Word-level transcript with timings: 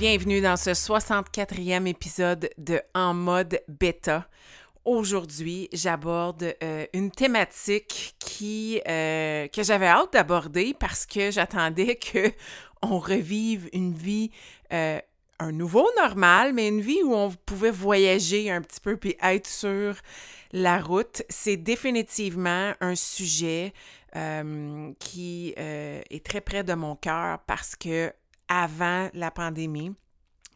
Bienvenue 0.00 0.40
dans 0.40 0.56
ce 0.56 0.70
64e 0.70 1.86
épisode 1.86 2.48
de 2.56 2.80
En 2.94 3.12
mode 3.12 3.60
bêta. 3.68 4.26
Aujourd'hui, 4.86 5.68
j'aborde 5.74 6.54
euh, 6.62 6.86
une 6.94 7.10
thématique 7.10 8.14
qui, 8.18 8.80
euh, 8.88 9.46
que 9.48 9.62
j'avais 9.62 9.88
hâte 9.88 10.14
d'aborder 10.14 10.72
parce 10.72 11.04
que 11.04 11.30
j'attendais 11.30 11.96
que 12.12 12.32
on 12.80 12.98
revive 12.98 13.68
une 13.74 13.92
vie, 13.92 14.30
euh, 14.72 14.98
un 15.38 15.52
nouveau 15.52 15.86
normal, 15.98 16.54
mais 16.54 16.68
une 16.68 16.80
vie 16.80 17.02
où 17.04 17.14
on 17.14 17.30
pouvait 17.44 17.70
voyager 17.70 18.50
un 18.50 18.62
petit 18.62 18.80
peu 18.80 18.96
puis 18.96 19.18
être 19.22 19.46
sur 19.46 19.96
la 20.52 20.80
route. 20.80 21.20
C'est 21.28 21.58
définitivement 21.58 22.72
un 22.80 22.94
sujet 22.94 23.74
qui 24.98 25.54
est 25.56 26.26
très 26.26 26.40
près 26.40 26.64
de 26.64 26.72
mon 26.72 26.96
cœur 26.96 27.38
parce 27.46 27.76
que 27.76 28.10
avant 28.50 29.08
la 29.14 29.30
pandémie, 29.30 29.94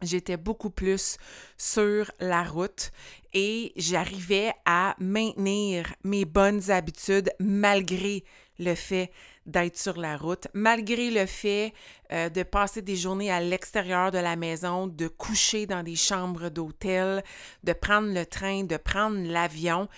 j'étais 0.03 0.37
beaucoup 0.37 0.69
plus 0.69 1.17
sur 1.57 2.11
la 2.21 2.43
route 2.43 2.91
et 3.33 3.73
j'arrivais 3.77 4.53
à 4.67 4.95
maintenir 4.99 5.95
mes 6.03 6.27
bonnes 6.27 6.71
habitudes 6.71 7.31
malgré 7.39 8.25
le 8.59 8.75
fait 8.75 9.11
d'être 9.47 9.79
sur 9.79 9.99
la 9.99 10.17
route, 10.17 10.47
malgré 10.55 11.11
le 11.11 11.27
fait 11.27 11.73
euh, 12.13 12.29
de 12.29 12.43
passer 12.43 12.83
des 12.83 12.97
journées 12.97 13.31
à 13.31 13.41
l'extérieur 13.41 14.11
de 14.11 14.19
la 14.19 14.37
maison, 14.37 14.87
de 14.87 15.09
coucher 15.09 15.67
dans 15.67 15.83
des 15.83 15.97
chambres 15.97 16.49
d'hôtel, 16.49 17.23
de 17.63 17.73
prendre 17.73 18.13
le 18.13 18.25
train, 18.25 18.65
de 18.65 18.77
prendre 18.77 19.19
l'avion 19.19 19.89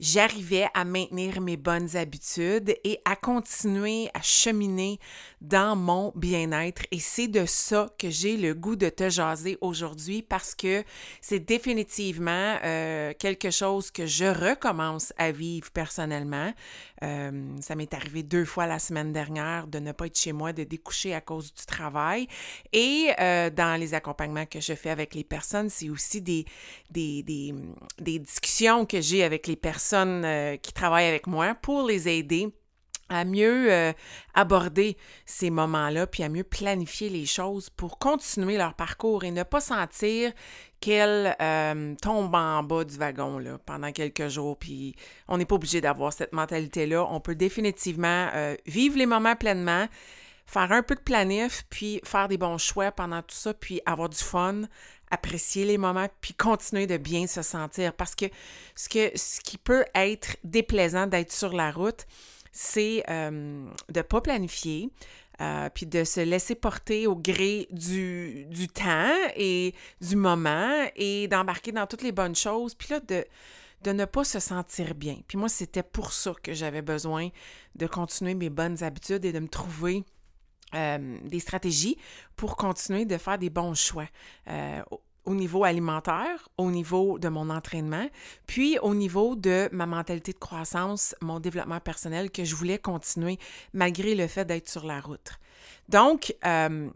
j'arrivais 0.00 0.66
à 0.74 0.84
maintenir 0.84 1.40
mes 1.40 1.56
bonnes 1.56 1.96
habitudes 1.96 2.76
et 2.84 3.00
à 3.04 3.16
continuer 3.16 4.10
à 4.14 4.22
cheminer 4.22 4.98
dans 5.40 5.76
mon 5.76 6.12
bien-être. 6.16 6.82
Et 6.90 6.98
c'est 6.98 7.28
de 7.28 7.44
ça 7.46 7.88
que 7.98 8.10
j'ai 8.10 8.36
le 8.36 8.54
goût 8.54 8.76
de 8.76 8.88
te 8.88 9.08
jaser 9.08 9.58
aujourd'hui 9.60 10.22
parce 10.22 10.54
que 10.54 10.82
c'est 11.20 11.40
définitivement 11.40 12.58
euh, 12.64 13.12
quelque 13.18 13.50
chose 13.50 13.90
que 13.90 14.06
je 14.06 14.24
recommence 14.24 15.12
à 15.18 15.32
vivre 15.32 15.70
personnellement. 15.72 16.52
Euh, 17.04 17.56
ça 17.60 17.74
m'est 17.74 17.92
arrivé 17.92 18.22
deux 18.22 18.44
fois 18.44 18.66
la 18.66 18.78
semaine 18.78 19.12
dernière 19.12 19.66
de 19.66 19.78
ne 19.78 19.92
pas 19.92 20.06
être 20.06 20.18
chez 20.18 20.32
moi, 20.32 20.52
de 20.52 20.64
découcher 20.64 21.14
à 21.14 21.20
cause 21.20 21.52
du 21.52 21.66
travail. 21.66 22.26
Et 22.72 23.10
euh, 23.20 23.50
dans 23.50 23.78
les 23.78 23.94
accompagnements 23.94 24.46
que 24.46 24.60
je 24.60 24.74
fais 24.74 24.90
avec 24.90 25.14
les 25.14 25.24
personnes, 25.24 25.68
c'est 25.68 25.90
aussi 25.90 26.22
des, 26.22 26.44
discussions 26.90 28.86
que 28.86 29.00
j'ai 29.00 29.22
avec 29.22 29.46
les 29.46 29.56
personnes 29.56 30.24
euh, 30.24 30.56
qui 30.56 30.72
travaillent 30.72 31.08
avec 31.08 31.26
moi 31.26 31.54
pour 31.54 31.86
les 31.86 32.08
aider 32.08 32.48
à 33.10 33.26
mieux 33.26 33.92
aborder 34.32 34.96
ces 35.26 35.50
moments-là, 35.50 36.06
puis 36.06 36.22
à 36.22 36.30
mieux 36.30 36.42
planifier 36.42 37.10
les 37.10 37.26
choses 37.26 37.68
pour 37.68 37.98
continuer 37.98 38.56
leur 38.56 38.72
parcours 38.72 39.24
et 39.24 39.30
ne 39.30 39.42
pas 39.42 39.60
sentir 39.60 40.32
qu'elles 40.84 41.34
euh, 41.40 41.94
tombent 42.02 42.34
en 42.34 42.62
bas 42.62 42.84
du 42.84 42.98
wagon 42.98 43.42
pendant 43.64 43.90
quelques 43.90 44.28
jours. 44.28 44.58
Puis 44.58 44.94
on 45.28 45.38
n'est 45.38 45.46
pas 45.46 45.54
obligé 45.54 45.80
d'avoir 45.80 46.12
cette 46.12 46.34
mentalité-là. 46.34 47.06
On 47.10 47.20
peut 47.20 47.34
définitivement 47.34 48.28
euh, 48.34 48.54
vivre 48.66 48.98
les 48.98 49.06
moments 49.06 49.34
pleinement, 49.34 49.86
faire 50.44 50.72
un 50.72 50.82
peu 50.82 50.94
de 50.94 51.00
planif, 51.00 51.64
puis 51.70 52.02
faire 52.04 52.28
des 52.28 52.36
bons 52.36 52.58
choix 52.58 52.92
pendant 52.92 53.22
tout 53.22 53.34
ça, 53.34 53.54
puis 53.54 53.80
avoir 53.86 54.10
du 54.10 54.18
fun, 54.18 54.62
apprécier 55.10 55.64
les 55.64 55.78
moments, 55.78 56.08
puis 56.20 56.34
continuer 56.34 56.86
de 56.86 56.98
bien 56.98 57.26
se 57.26 57.40
sentir. 57.40 57.94
Parce 57.94 58.14
que 58.14 58.26
ce, 58.74 58.90
que, 58.90 59.16
ce 59.16 59.40
qui 59.40 59.56
peut 59.56 59.86
être 59.94 60.36
déplaisant 60.44 61.06
d'être 61.06 61.32
sur 61.32 61.54
la 61.54 61.70
route, 61.70 62.04
c'est 62.52 63.04
euh, 63.08 63.64
de 63.88 63.98
ne 63.98 64.02
pas 64.02 64.20
planifier, 64.20 64.90
euh, 65.40 65.68
puis 65.72 65.86
de 65.86 66.04
se 66.04 66.20
laisser 66.20 66.54
porter 66.54 67.06
au 67.06 67.16
gré 67.16 67.66
du, 67.70 68.46
temps 68.72 69.12
et 69.36 69.74
du 70.00 70.16
moment 70.16 70.86
et 70.96 71.28
d'embarquer 71.28 71.72
dans 71.72 71.86
toutes 71.86 72.02
les 72.02 72.12
bonnes 72.12 72.36
choses, 72.36 72.74
puis 72.74 72.88
là, 72.90 73.00
de, 73.00 73.92
ne 73.92 74.04
pas 74.04 74.24
se 74.24 74.38
sentir 74.38 74.94
bien. 74.94 75.16
Puis 75.26 75.36
moi, 75.36 75.48
c'était 75.48 75.82
pour 75.82 76.12
ça 76.12 76.32
que 76.42 76.52
j'avais 76.52 76.82
besoin 76.82 77.28
de 77.74 77.86
continuer 77.86 78.34
mes 78.34 78.50
bonnes 78.50 78.82
habitudes 78.82 79.24
et 79.24 79.32
de 79.32 79.40
me 79.40 79.48
trouver 79.48 80.04
euh, 80.74 81.18
des 81.24 81.40
stratégies 81.40 81.98
pour 82.36 82.56
continuer 82.56 83.04
de 83.04 83.18
faire 83.18 83.38
des 83.38 83.50
bons 83.50 83.74
choix 83.74 84.06
au 85.24 85.34
niveau 85.34 85.64
alimentaire, 85.64 86.48
au 86.58 86.70
niveau 86.70 87.18
de 87.18 87.28
mon 87.28 87.50
entraînement, 87.50 88.08
puis 88.46 88.78
au 88.80 88.94
niveau 88.94 89.36
de 89.36 89.68
ma 89.72 89.86
mentalité 89.86 90.32
de 90.32 90.38
croissance, 90.38 91.14
mon 91.20 91.40
développement 91.40 91.80
personnel 91.80 92.30
que 92.30 92.44
je 92.44 92.54
voulais 92.54 92.78
continuer 92.78 93.38
malgré 93.72 94.14
le 94.14 94.26
fait 94.26 94.44
d'être 94.44 94.68
sur 94.68 94.86
la 94.86 95.00
route. 95.00 95.32
Donc, 95.88 96.34
euh, 96.44 96.90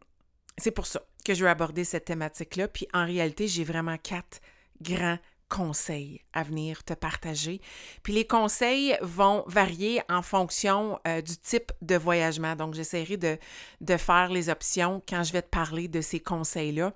c'est 0.56 0.70
pour 0.70 0.86
ça 0.86 1.02
que 1.24 1.34
je 1.34 1.44
vais 1.44 1.50
aborder 1.50 1.84
cette 1.84 2.06
thématique-là. 2.06 2.68
Puis 2.68 2.88
en 2.94 3.04
réalité, 3.04 3.48
j'ai 3.48 3.64
vraiment 3.64 3.96
quatre 3.98 4.40
grands 4.80 5.18
conseils 5.48 6.20
à 6.32 6.42
venir 6.42 6.84
te 6.84 6.92
partager. 6.92 7.60
Puis 8.02 8.12
les 8.12 8.26
conseils 8.26 8.96
vont 9.00 9.44
varier 9.46 10.02
en 10.08 10.22
fonction 10.22 10.98
euh, 11.06 11.22
du 11.22 11.36
type 11.36 11.72
de 11.80 11.96
voyagement. 11.96 12.54
Donc, 12.54 12.74
j'essaierai 12.74 13.16
de, 13.16 13.38
de 13.80 13.96
faire 13.96 14.30
les 14.30 14.48
options 14.48 15.02
quand 15.08 15.22
je 15.22 15.32
vais 15.32 15.42
te 15.42 15.48
parler 15.48 15.88
de 15.88 16.00
ces 16.00 16.20
conseils-là 16.20 16.92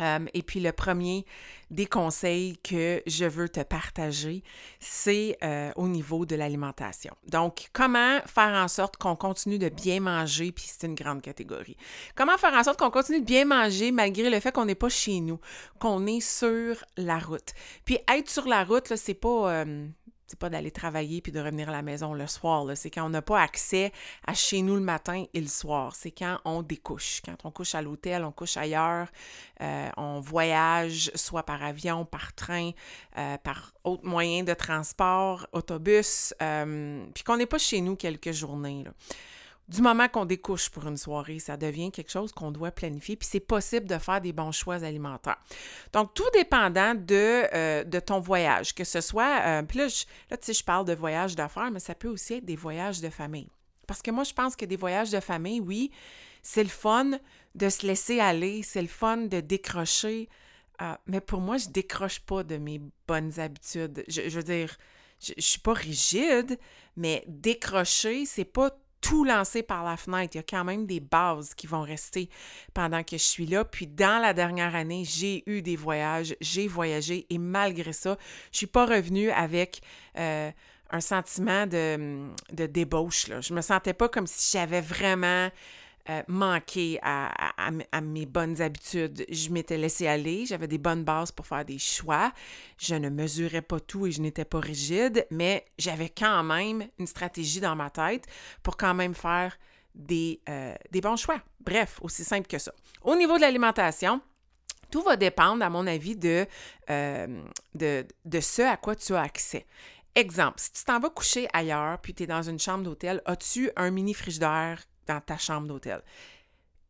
euh, 0.00 0.26
et 0.34 0.42
puis 0.42 0.60
le 0.60 0.72
premier 0.72 1.24
des 1.70 1.86
conseils 1.86 2.56
que 2.58 3.00
je 3.06 3.24
veux 3.24 3.48
te 3.48 3.60
partager, 3.60 4.42
c'est 4.80 5.38
euh, 5.44 5.70
au 5.76 5.86
niveau 5.86 6.26
de 6.26 6.34
l'alimentation. 6.34 7.14
Donc, 7.28 7.68
comment 7.72 8.20
faire 8.26 8.54
en 8.54 8.66
sorte 8.66 8.96
qu'on 8.96 9.14
continue 9.14 9.58
de 9.58 9.68
bien 9.68 10.00
manger, 10.00 10.50
puis 10.50 10.64
c'est 10.66 10.86
une 10.86 10.96
grande 10.96 11.22
catégorie. 11.22 11.76
Comment 12.16 12.36
faire 12.38 12.54
en 12.54 12.64
sorte 12.64 12.78
qu'on 12.78 12.90
continue 12.90 13.20
de 13.20 13.26
bien 13.26 13.44
manger 13.44 13.92
malgré 13.92 14.30
le 14.30 14.40
fait 14.40 14.52
qu'on 14.52 14.64
n'est 14.64 14.74
pas 14.74 14.88
chez 14.88 15.20
nous, 15.20 15.38
qu'on 15.78 16.06
est 16.06 16.20
sur 16.20 16.84
la 16.96 17.18
route? 17.18 17.52
Puis 17.84 17.98
être 18.12 18.28
sur 18.28 18.46
la 18.46 18.64
route, 18.64 18.88
là, 18.90 18.96
c'est 18.96 19.14
pas... 19.14 19.52
Euh, 19.52 19.86
c'est 20.30 20.38
pas 20.38 20.48
d'aller 20.48 20.70
travailler 20.70 21.20
puis 21.20 21.32
de 21.32 21.40
revenir 21.40 21.68
à 21.70 21.72
la 21.72 21.82
maison 21.82 22.14
le 22.14 22.28
soir. 22.28 22.64
C'est 22.76 22.88
quand 22.88 23.04
on 23.04 23.08
n'a 23.08 23.20
pas 23.20 23.42
accès 23.42 23.92
à 24.24 24.32
chez 24.32 24.62
nous 24.62 24.76
le 24.76 24.80
matin 24.80 25.24
et 25.34 25.40
le 25.40 25.48
soir. 25.48 25.96
C'est 25.96 26.12
quand 26.12 26.38
on 26.44 26.62
découche. 26.62 27.20
Quand 27.24 27.34
on 27.42 27.50
couche 27.50 27.74
à 27.74 27.82
l'hôtel, 27.82 28.22
on 28.22 28.30
couche 28.30 28.56
ailleurs, 28.56 29.08
euh, 29.60 29.88
on 29.96 30.20
voyage 30.20 31.10
soit 31.16 31.42
par 31.42 31.64
avion, 31.64 32.04
par 32.04 32.32
train, 32.32 32.70
euh, 33.18 33.38
par 33.38 33.72
autre 33.82 34.04
moyen 34.04 34.44
de 34.44 34.54
transport, 34.54 35.48
autobus, 35.52 36.32
euh, 36.40 37.04
puis 37.12 37.24
qu'on 37.24 37.36
n'est 37.36 37.46
pas 37.46 37.58
chez 37.58 37.80
nous 37.80 37.96
quelques 37.96 38.30
journées. 38.30 38.84
Du 39.70 39.82
moment 39.82 40.08
qu'on 40.08 40.24
découche 40.24 40.68
pour 40.68 40.86
une 40.88 40.96
soirée, 40.96 41.38
ça 41.38 41.56
devient 41.56 41.92
quelque 41.92 42.10
chose 42.10 42.32
qu'on 42.32 42.50
doit 42.50 42.72
planifier, 42.72 43.14
puis 43.14 43.28
c'est 43.30 43.38
possible 43.38 43.86
de 43.86 43.98
faire 43.98 44.20
des 44.20 44.32
bons 44.32 44.50
choix 44.50 44.82
alimentaires. 44.82 45.40
Donc, 45.92 46.12
tout 46.12 46.28
dépendant 46.34 46.96
de, 46.96 47.46
euh, 47.54 47.84
de 47.84 48.00
ton 48.00 48.18
voyage, 48.18 48.74
que 48.74 48.82
ce 48.82 49.00
soit, 49.00 49.40
euh, 49.46 49.62
puis 49.62 49.78
là, 49.78 49.86
tu 49.86 50.04
sais, 50.40 50.52
je 50.52 50.64
parle 50.64 50.86
de 50.86 50.92
voyage 50.92 51.36
d'affaires, 51.36 51.70
mais 51.70 51.78
ça 51.78 51.94
peut 51.94 52.08
aussi 52.08 52.34
être 52.34 52.44
des 52.44 52.56
voyages 52.56 53.00
de 53.00 53.08
famille. 53.10 53.48
Parce 53.86 54.02
que 54.02 54.10
moi, 54.10 54.24
je 54.24 54.32
pense 54.34 54.56
que 54.56 54.64
des 54.64 54.76
voyages 54.76 55.10
de 55.10 55.20
famille, 55.20 55.60
oui, 55.60 55.92
c'est 56.42 56.64
le 56.64 56.68
fun 56.68 57.12
de 57.54 57.68
se 57.68 57.86
laisser 57.86 58.18
aller, 58.18 58.64
c'est 58.64 58.82
le 58.82 58.88
fun 58.88 59.18
de 59.18 59.38
décrocher, 59.38 60.28
euh, 60.82 60.94
mais 61.06 61.20
pour 61.20 61.40
moi, 61.40 61.58
je 61.58 61.68
décroche 61.68 62.18
pas 62.18 62.42
de 62.42 62.56
mes 62.56 62.80
bonnes 63.06 63.38
habitudes. 63.38 64.02
Je, 64.08 64.28
veux 64.30 64.42
dire, 64.42 64.76
je, 65.20 65.32
je 65.36 65.42
suis 65.42 65.60
pas 65.60 65.74
rigide, 65.74 66.58
mais 66.96 67.22
décrocher, 67.28 68.26
c'est 68.26 68.44
pas 68.44 68.70
tout 69.00 69.24
lancé 69.24 69.62
par 69.62 69.84
la 69.84 69.96
fenêtre. 69.96 70.34
Il 70.34 70.38
y 70.38 70.40
a 70.40 70.44
quand 70.44 70.64
même 70.64 70.86
des 70.86 71.00
bases 71.00 71.54
qui 71.54 71.66
vont 71.66 71.82
rester 71.82 72.28
pendant 72.74 73.02
que 73.02 73.16
je 73.16 73.24
suis 73.24 73.46
là. 73.46 73.64
Puis 73.64 73.86
dans 73.86 74.20
la 74.20 74.34
dernière 74.34 74.74
année, 74.74 75.04
j'ai 75.04 75.42
eu 75.46 75.62
des 75.62 75.76
voyages, 75.76 76.36
j'ai 76.40 76.68
voyagé 76.68 77.26
et 77.30 77.38
malgré 77.38 77.92
ça, 77.92 78.16
je 78.52 78.58
suis 78.58 78.66
pas 78.66 78.86
revenue 78.86 79.30
avec 79.30 79.80
euh, 80.18 80.50
un 80.90 81.00
sentiment 81.00 81.66
de, 81.66 82.28
de 82.52 82.66
débauche. 82.66 83.28
Là. 83.28 83.40
Je 83.40 83.54
me 83.54 83.60
sentais 83.60 83.94
pas 83.94 84.08
comme 84.08 84.26
si 84.26 84.56
j'avais 84.56 84.80
vraiment 84.80 85.50
euh, 86.08 86.22
manqué 86.28 86.98
à, 87.02 87.70
mes 88.02 88.26
bonnes 88.26 88.60
habitudes. 88.62 89.24
Je 89.28 89.50
m'étais 89.50 89.76
laissé 89.76 90.06
aller, 90.06 90.46
j'avais 90.46 90.66
des 90.66 90.78
bonnes 90.78 91.04
bases 91.04 91.30
pour 91.30 91.46
faire 91.46 91.64
des 91.64 91.78
choix. 91.78 92.32
Je 92.78 92.94
ne 92.94 93.10
mesurais 93.10 93.62
pas 93.62 93.80
tout 93.80 94.06
et 94.06 94.12
je 94.12 94.20
n'étais 94.20 94.44
pas 94.44 94.60
rigide, 94.60 95.26
mais 95.30 95.64
j'avais 95.78 96.08
quand 96.08 96.42
même 96.42 96.88
une 96.98 97.06
stratégie 97.06 97.60
dans 97.60 97.76
ma 97.76 97.90
tête 97.90 98.24
pour 98.62 98.76
quand 98.76 98.94
même 98.94 99.14
faire 99.14 99.56
des, 99.94 100.40
euh, 100.48 100.74
bons 101.02 101.16
choix. 101.16 101.40
Bref, 101.60 101.98
aussi 102.02 102.24
simple 102.24 102.46
que 102.46 102.58
ça. 102.58 102.72
Au 103.02 103.14
niveau 103.14 103.36
de 103.36 103.42
l'alimentation, 103.42 104.20
tout 104.90 105.02
va 105.02 105.16
dépendre, 105.16 105.64
à 105.64 105.70
mon 105.70 105.86
avis, 105.86 106.16
de, 106.16 106.46
euh, 106.90 107.42
de, 107.74 108.40
ce 108.40 108.62
à 108.62 108.76
quoi 108.76 108.96
tu 108.96 109.14
as 109.14 109.22
accès. 109.22 109.66
Exemple, 110.14 110.56
si 110.56 110.72
tu 110.72 110.84
t'en 110.84 110.98
vas 110.98 111.10
coucher 111.10 111.48
ailleurs, 111.52 111.98
puis 112.00 112.14
tu 112.14 112.24
es 112.24 112.26
dans 112.26 112.42
une 112.42 112.58
chambre 112.58 112.82
d'hôtel, 112.82 113.22
as-tu 113.26 113.70
un 113.76 113.90
mini 113.90 114.12
frigidaire 114.12 114.82
dans 115.12 115.20
ta 115.20 115.38
chambre 115.38 115.66
d'hôtel? 115.66 116.02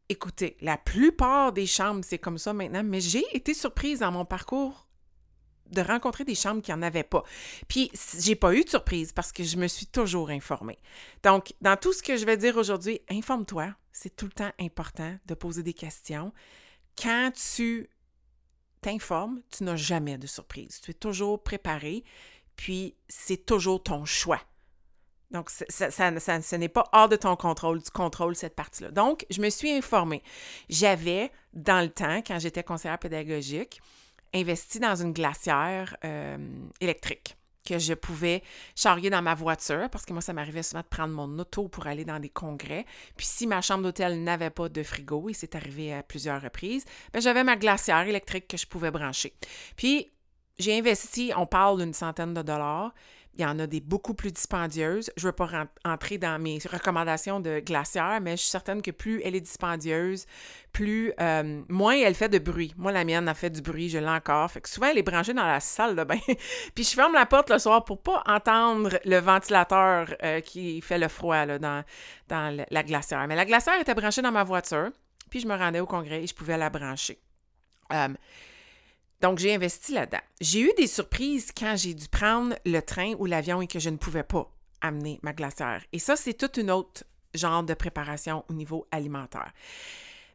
Écoutez, 0.09 0.57
la 0.61 0.77
plupart 0.77 1.53
des 1.53 1.67
chambres, 1.67 2.05
c'est 2.05 2.19
comme 2.19 2.39
ça 2.39 2.53
maintenant, 2.53 2.83
mais 2.83 3.01
j'ai 3.01 3.25
été 3.33 3.55
surprise 3.55 4.01
dans 4.01 4.11
mon 4.11 4.25
parcours 4.25 4.87
de 5.71 5.81
rencontrer 5.81 6.25
des 6.25 6.35
chambres 6.35 6.63
qui 6.63 6.73
n'en 6.73 6.83
avaient 6.83 7.05
pas. 7.05 7.23
Puis, 7.69 7.91
j'ai 8.19 8.35
pas 8.35 8.55
eu 8.55 8.65
de 8.65 8.69
surprise 8.69 9.13
parce 9.13 9.31
que 9.31 9.45
je 9.45 9.57
me 9.57 9.69
suis 9.69 9.87
toujours 9.87 10.31
informée. 10.31 10.79
Donc, 11.23 11.55
dans 11.61 11.77
tout 11.77 11.93
ce 11.93 12.03
que 12.03 12.17
je 12.17 12.27
vais 12.27 12.37
dire 12.37 12.57
aujourd'hui, 12.57 13.01
informe-toi. 13.09 13.73
C'est 13.93 14.15
tout 14.15 14.27
le 14.27 14.33
temps 14.33 14.53
important 14.61 15.17
de 15.27 15.35
poser 15.35 15.63
des 15.63 15.75
questions. 15.75 16.33
Quand 17.01 17.31
tu 17.33 17.89
t'informes, 18.81 19.43
tu 19.51 19.65
n'as 19.65 19.77
jamais 19.77 20.19
de 20.19 20.27
surprise. 20.27 20.81
Tu 20.81 20.91
es 20.91 20.95
toujours 20.95 21.43
préparé, 21.43 22.05
puis 22.57 22.97
c'est 23.09 23.47
toujours 23.47 23.83
ton 23.83 24.05
choix. 24.05 24.41
Donc, 25.31 25.51
ça, 25.51 25.91
ce 25.91 26.57
n'est 26.57 26.69
pas 26.69 26.89
hors 26.93 27.09
de 27.09 27.17
ton 27.17 27.37
contrôle, 27.37 27.83
tu 27.83 27.91
contrôles 27.91 28.35
cette 28.35 28.57
partie-là. 28.57 28.91
Donc, 28.91 29.27
je 29.31 29.41
me 29.41 29.49
suis 29.49 29.71
informée. 29.71 30.23
J'avais, 30.69 31.31
dans 31.53 31.81
le 31.81 31.91
temps, 31.91 32.21
quand 32.27 32.39
j'étais 32.41 32.65
conseillère 32.65 32.99
pédagogique, 32.99 33.81
investi 34.35 34.81
dans 34.81 34.97
une 34.97 35.13
glacière 35.13 35.97
euh, 36.05 36.37
électrique 36.81 37.37
que 37.65 37.79
je 37.79 37.95
pouvais 37.95 38.43
charrier 38.75 39.11
dans 39.11 39.23
ma 39.23 39.35
voiture, 39.35 39.89
parce 39.91 40.05
que 40.05 40.13
moi, 40.13 40.23
ça 40.23 40.33
m'arrivait 40.33 40.63
souvent 40.63 40.81
de 40.81 40.87
prendre 40.87 41.15
mon 41.15 41.39
auto 41.39 41.69
pour 41.69 41.87
aller 41.87 42.05
dans 42.05 42.19
des 42.19 42.29
congrès. 42.29 42.85
Puis 43.17 43.27
si 43.27 43.47
ma 43.47 43.61
chambre 43.61 43.85
d'hôtel 43.85 44.23
n'avait 44.23 44.51
pas 44.51 44.69
de 44.69 44.83
frigo, 44.83 45.29
et 45.29 45.35
c'est 45.35 45.55
arrivé 45.55 45.93
à 45.95 46.03
plusieurs 46.03 46.43
reprises, 46.43 46.85
bien, 47.13 47.21
j'avais 47.21 47.45
ma 47.45 47.57
glacière 47.57 48.09
électrique 48.09 48.49
que 48.49 48.57
je 48.57 48.67
pouvais 48.67 48.91
brancher. 48.91 49.35
Puis 49.77 50.11
j'ai 50.59 50.79
investi, 50.79 51.33
on 51.37 51.47
parle 51.47 51.79
d'une 51.79 51.95
centaine 51.95 52.35
de 52.35 52.43
dollars, 52.43 52.93
il 53.35 53.43
y 53.43 53.45
en 53.45 53.59
a 53.59 53.67
des 53.67 53.81
beaucoup 53.81 54.15
plus 54.15 54.33
dispendieuses. 54.33 55.11
Je 55.17 55.27
ne 55.27 55.29
veux 55.29 55.35
pas 55.35 55.67
entrer 55.85 56.19
dans 56.19 56.41
mes 56.41 56.59
recommandations 56.71 57.41
de 57.41 57.61
glacière, 57.61 58.21
mais 58.21 58.33
je 58.33 58.43
suis 58.43 58.51
certaine 58.51 58.83
que 58.83 58.91
plus 58.91 59.23
elle 59.25 59.35
est 59.35 59.41
dispendieuse, 59.41 60.27
plus 60.73 61.13
euh, 61.21 61.63
moins 61.69 61.95
elle 61.95 62.15
fait 62.15 62.29
de 62.29 62.39
bruit. 62.39 62.75
Moi, 62.77 62.93
la 62.93 63.05
mienne 63.05 63.29
a 63.29 63.35
fait 63.35 63.51
du 63.51 63.63
bruit, 63.63 63.89
je 63.89 63.99
l'ai 63.99 64.09
encore. 64.09 64.51
Fait 64.51 64.61
que 64.61 64.69
souvent, 64.69 64.89
elle 64.89 64.99
est 64.99 65.03
branchée 65.03 65.33
dans 65.33 65.47
la 65.47 65.61
salle 65.61 65.97
de 65.97 66.05
bain. 66.05 66.19
Puis 66.75 66.85
je 66.85 66.95
ferme 66.95 67.15
la 67.15 67.27
porte 67.27 67.51
le 67.51 67.59
soir 67.59 67.85
pour 67.85 68.03
pas 68.03 68.23
entendre 68.27 68.99
le 69.05 69.19
ventilateur 69.19 70.15
euh, 70.23 70.41
qui 70.41 70.81
fait 70.81 70.99
le 70.99 71.09
froid 71.09 71.47
dans 71.47 71.85
la 72.29 72.83
glacière. 72.83 73.27
Mais 73.29 73.37
la 73.37 73.45
glacière 73.45 73.81
était 73.81 73.95
branchée 73.95 74.23
dans 74.23 74.33
ma 74.33 74.45
voiture. 74.45 74.91
Puis 75.31 75.41
je 75.41 75.47
me 75.47 75.57
rendais 75.57 75.81
au 75.81 75.87
congrès 75.87 76.25
et 76.25 76.27
je 76.27 76.35
pouvais 76.35 76.59
la 76.59 76.69
brancher. 76.69 77.19
Euh, 77.93 78.09
donc, 79.21 79.39
j'ai 79.39 79.55
investi 79.55 79.93
là-dedans. 79.93 80.23
J'ai 80.41 80.61
eu 80.61 80.73
des 80.79 80.87
surprises 80.87 81.51
quand 81.57 81.77
j'ai 81.77 81.93
dû 81.93 82.09
prendre 82.09 82.55
le 82.65 82.81
train 82.81 83.15
ou 83.19 83.27
l'avion 83.27 83.61
et 83.61 83.67
que 83.67 83.79
je 83.79 83.91
ne 83.91 83.97
pouvais 83.97 84.23
pas 84.23 84.51
amener 84.81 85.21
ma 85.23 85.35
glacière. 85.35 85.85
Et 85.93 85.99
ça, 85.99 86.17
c'est 86.17 86.33
tout 86.33 86.61
un 86.61 86.69
autre 86.71 87.05
genre 87.35 87.63
de 87.63 87.75
préparation 87.75 88.45
au 88.49 88.55
niveau 88.55 88.87
alimentaire. 88.91 89.53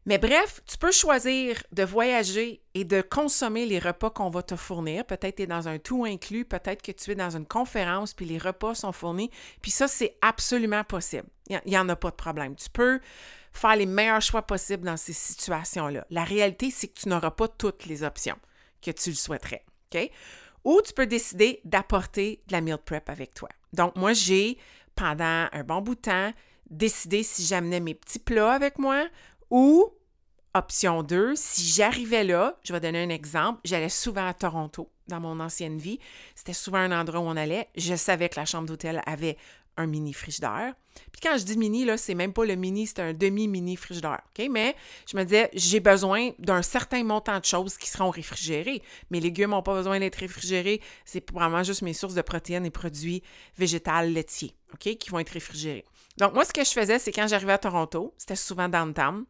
Mais 0.05 0.19
bref, 0.19 0.61
tu 0.67 0.77
peux 0.77 0.91
choisir 0.91 1.63
de 1.71 1.83
voyager 1.83 2.61
et 2.75 2.83
de 2.83 3.01
consommer 3.01 3.65
les 3.65 3.79
repas 3.79 4.11
qu'on 4.11 4.29
va 4.29 4.43
te 4.43 4.55
fournir. 4.55 5.03
Peut-être 5.03 5.37
tu 5.37 5.41
es 5.41 5.47
dans 5.47 5.67
un 5.67 5.79
tout 5.79 6.05
inclus, 6.05 6.45
peut-être 6.45 6.83
que 6.83 6.91
tu 6.91 7.09
es 7.09 7.15
dans 7.15 7.35
une 7.35 7.47
conférence, 7.47 8.13
puis 8.13 8.27
les 8.27 8.37
repas 8.37 8.75
sont 8.75 8.91
fournis. 8.91 9.31
Puis 9.63 9.71
ça, 9.71 9.87
c'est 9.87 10.15
absolument 10.21 10.83
possible. 10.83 11.27
Il 11.49 11.59
n'y 11.65 11.77
en 11.77 11.89
a 11.89 11.95
pas 11.95 12.11
de 12.11 12.15
problème. 12.15 12.55
Tu 12.55 12.69
peux 12.69 12.99
faire 13.51 13.75
les 13.75 13.87
meilleurs 13.87 14.21
choix 14.21 14.43
possibles 14.43 14.85
dans 14.85 14.97
ces 14.97 15.13
situations-là. 15.13 16.05
La 16.11 16.23
réalité, 16.23 16.69
c'est 16.69 16.87
que 16.87 16.99
tu 16.99 17.09
n'auras 17.09 17.31
pas 17.31 17.47
toutes 17.47 17.87
les 17.87 18.03
options 18.03 18.37
que 18.85 18.91
tu 18.91 19.09
le 19.09 19.15
souhaiterais. 19.15 19.63
Ou 20.63 20.81
tu 20.81 20.93
peux 20.93 21.05
décider 21.05 21.61
d'apporter 21.63 22.41
de 22.47 22.53
la 22.53 22.61
meal 22.61 22.77
prep 22.77 23.09
avec 23.09 23.33
toi. 23.33 23.49
Donc, 23.73 23.95
moi, 23.95 24.13
j'ai, 24.13 24.57
pendant 24.95 25.47
un 25.51 25.63
bon 25.63 25.81
bout 25.81 25.95
de 25.95 26.01
temps, 26.01 26.33
décidé 26.69 27.23
si 27.23 27.45
j'amenais 27.45 27.79
mes 27.79 27.93
petits 27.93 28.19
plats 28.19 28.53
avec 28.53 28.79
moi 28.79 29.05
ou, 29.51 29.91
option 30.53 31.03
2, 31.03 31.35
si 31.35 31.65
j'arrivais 31.65 32.23
là, 32.23 32.57
je 32.63 32.73
vais 32.73 32.79
donner 32.79 33.03
un 33.03 33.09
exemple, 33.09 33.59
j'allais 33.63 33.89
souvent 33.89 34.27
à 34.27 34.33
Toronto 34.33 34.89
dans 35.07 35.19
mon 35.19 35.39
ancienne 35.39 35.77
vie. 35.77 35.99
C'était 36.33 36.53
souvent 36.53 36.79
un 36.79 36.99
endroit 36.99 37.19
où 37.19 37.25
on 37.25 37.37
allait. 37.37 37.69
Je 37.75 37.95
savais 37.95 38.29
que 38.29 38.39
la 38.39 38.45
chambre 38.45 38.67
d'hôtel 38.67 39.01
avait 39.05 39.37
un 39.77 39.87
mini 39.87 40.13
frigidaire. 40.13 40.73
Puis 41.11 41.21
quand 41.21 41.37
je 41.37 41.43
dis 41.43 41.57
mini, 41.57 41.85
là, 41.85 41.97
c'est 41.97 42.15
même 42.15 42.33
pas 42.33 42.45
le 42.45 42.55
mini, 42.55 42.87
c'est 42.87 42.99
un 42.99 43.13
demi-mini 43.13 43.75
frigidaire. 43.75 44.21
OK? 44.37 44.47
Mais 44.49 44.75
je 45.09 45.17
me 45.17 45.23
disais, 45.23 45.49
j'ai 45.53 45.79
besoin 45.79 46.31
d'un 46.39 46.61
certain 46.61 47.03
montant 47.03 47.39
de 47.39 47.45
choses 47.45 47.77
qui 47.77 47.89
seront 47.89 48.09
réfrigérées. 48.09 48.81
Mes 49.11 49.19
légumes 49.19 49.51
n'ont 49.51 49.61
pas 49.61 49.73
besoin 49.73 49.99
d'être 49.99 50.15
réfrigérés. 50.15 50.81
C'est 51.03 51.29
vraiment 51.31 51.63
juste 51.63 51.81
mes 51.81 51.93
sources 51.93 52.15
de 52.15 52.21
protéines 52.21 52.65
et 52.65 52.71
produits 52.71 53.23
végétales 53.57 54.13
laitiers, 54.13 54.55
OK? 54.73 54.95
Qui 54.97 55.09
vont 55.09 55.19
être 55.19 55.31
réfrigérés. 55.31 55.85
Donc, 56.17 56.33
moi, 56.33 56.45
ce 56.45 56.53
que 56.53 56.63
je 56.63 56.71
faisais, 56.71 56.97
c'est 56.99 57.11
quand 57.11 57.27
j'arrivais 57.27 57.53
à 57.53 57.57
Toronto, 57.57 58.13
c'était 58.17 58.37
souvent 58.37 58.69
downtown. 58.69 59.25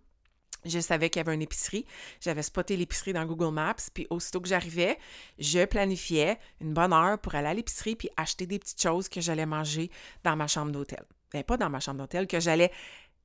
Je 0.66 0.80
savais 0.80 1.10
qu'il 1.10 1.20
y 1.20 1.26
avait 1.26 1.36
une 1.36 1.42
épicerie. 1.42 1.86
J'avais 2.20 2.42
spoté 2.42 2.76
l'épicerie 2.76 3.14
dans 3.14 3.26
Google 3.26 3.54
Maps. 3.54 3.76
Puis 3.94 4.08
aussitôt 4.10 4.42
que 4.42 4.48
j'arrivais, 4.48 4.98
je 5.38 5.66
planifiais 5.66 6.40
une 6.60 6.74
bonne 6.74 6.94
heure 6.94 7.20
pour 7.20 7.36
aller 7.36 7.48
à 7.48 7.54
l'épicerie 7.54 7.96
puis 7.96 8.10
acheter 8.18 8.46
des 8.48 8.60
petites 8.60 8.82
choses 8.82 9.08
que 9.08 9.22
j'allais 9.22 9.46
manger 9.46 9.90
dans 10.24 10.36
ma 10.36 10.48
chambre 10.48 10.72
d'hôtel. 10.72 11.04
Bien, 11.32 11.44
pas 11.44 11.58
dans 11.58 11.70
ma 11.70 11.80
chambre 11.80 12.00
d'hôtel, 12.00 12.28
que 12.28 12.40
j'allais 12.40 12.72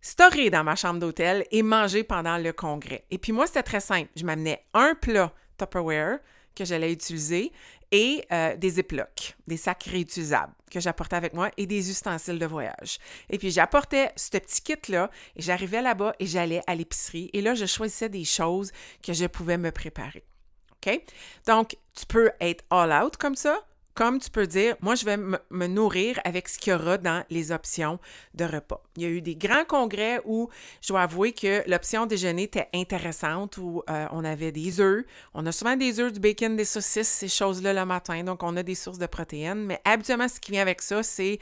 storer 0.00 0.50
dans 0.50 0.64
ma 0.64 0.76
chambre 0.76 1.00
d'hôtel 1.00 1.44
et 1.50 1.62
manger 1.62 2.04
pendant 2.04 2.38
le 2.38 2.52
congrès. 2.52 3.04
Et 3.10 3.18
puis 3.18 3.32
moi, 3.32 3.46
c'était 3.46 3.62
très 3.62 3.80
simple. 3.80 4.10
Je 4.16 4.24
m'amenais 4.24 4.64
un 4.74 4.94
plat 4.94 5.32
Tupperware 5.58 6.18
que 6.54 6.64
j'allais 6.64 6.92
utiliser 6.92 7.52
et 7.92 8.24
euh, 8.32 8.56
des 8.56 8.70
Ziplocs, 8.70 9.36
des 9.46 9.56
sacs 9.56 9.84
réutilisables 9.84 10.52
que 10.70 10.80
j'apportais 10.80 11.16
avec 11.16 11.34
moi 11.34 11.50
et 11.56 11.66
des 11.66 11.90
ustensiles 11.90 12.38
de 12.38 12.46
voyage. 12.46 12.98
Et 13.28 13.38
puis 13.38 13.50
j'apportais 13.50 14.12
ce 14.16 14.30
petit 14.30 14.62
kit-là 14.62 15.10
et 15.36 15.42
j'arrivais 15.42 15.82
là-bas 15.82 16.14
et 16.18 16.26
j'allais 16.26 16.62
à 16.66 16.74
l'épicerie 16.74 17.30
et 17.32 17.40
là, 17.40 17.54
je 17.54 17.66
choisissais 17.66 18.08
des 18.08 18.24
choses 18.24 18.70
que 19.02 19.12
je 19.12 19.26
pouvais 19.26 19.58
me 19.58 19.72
préparer. 19.72 20.24
OK? 20.86 21.02
Donc, 21.46 21.76
tu 21.94 22.06
peux 22.06 22.30
être 22.40 22.64
all 22.70 22.92
out 23.04 23.16
comme 23.16 23.34
ça 23.34 23.58
comme 23.94 24.18
tu 24.20 24.30
peux 24.30 24.46
dire, 24.46 24.76
moi, 24.80 24.94
je 24.94 25.04
vais 25.04 25.16
me 25.16 25.66
nourrir 25.66 26.20
avec 26.24 26.48
ce 26.48 26.58
qu'il 26.58 26.72
y 26.72 26.76
aura 26.76 26.98
dans 26.98 27.24
les 27.30 27.52
options 27.52 27.98
de 28.34 28.44
repas. 28.44 28.82
Il 28.96 29.02
y 29.02 29.06
a 29.06 29.08
eu 29.08 29.20
des 29.20 29.36
grands 29.36 29.64
congrès 29.64 30.20
où 30.24 30.48
je 30.80 30.88
dois 30.88 31.02
avouer 31.02 31.32
que 31.32 31.68
l'option 31.68 32.06
déjeuner 32.06 32.44
était 32.44 32.68
intéressante, 32.74 33.58
où 33.58 33.82
euh, 33.90 34.06
on 34.12 34.24
avait 34.24 34.52
des 34.52 34.80
œufs. 34.80 35.04
On 35.34 35.44
a 35.46 35.52
souvent 35.52 35.76
des 35.76 36.00
œufs, 36.00 36.12
du 36.12 36.20
bacon, 36.20 36.56
des 36.56 36.64
saucisses, 36.64 37.08
ces 37.08 37.28
choses-là 37.28 37.72
le 37.72 37.84
matin. 37.84 38.22
Donc, 38.22 38.42
on 38.42 38.56
a 38.56 38.62
des 38.62 38.74
sources 38.74 38.98
de 38.98 39.06
protéines. 39.06 39.66
Mais 39.66 39.80
habituellement, 39.84 40.28
ce 40.28 40.40
qui 40.40 40.52
vient 40.52 40.62
avec 40.62 40.82
ça, 40.82 41.02
c'est 41.02 41.38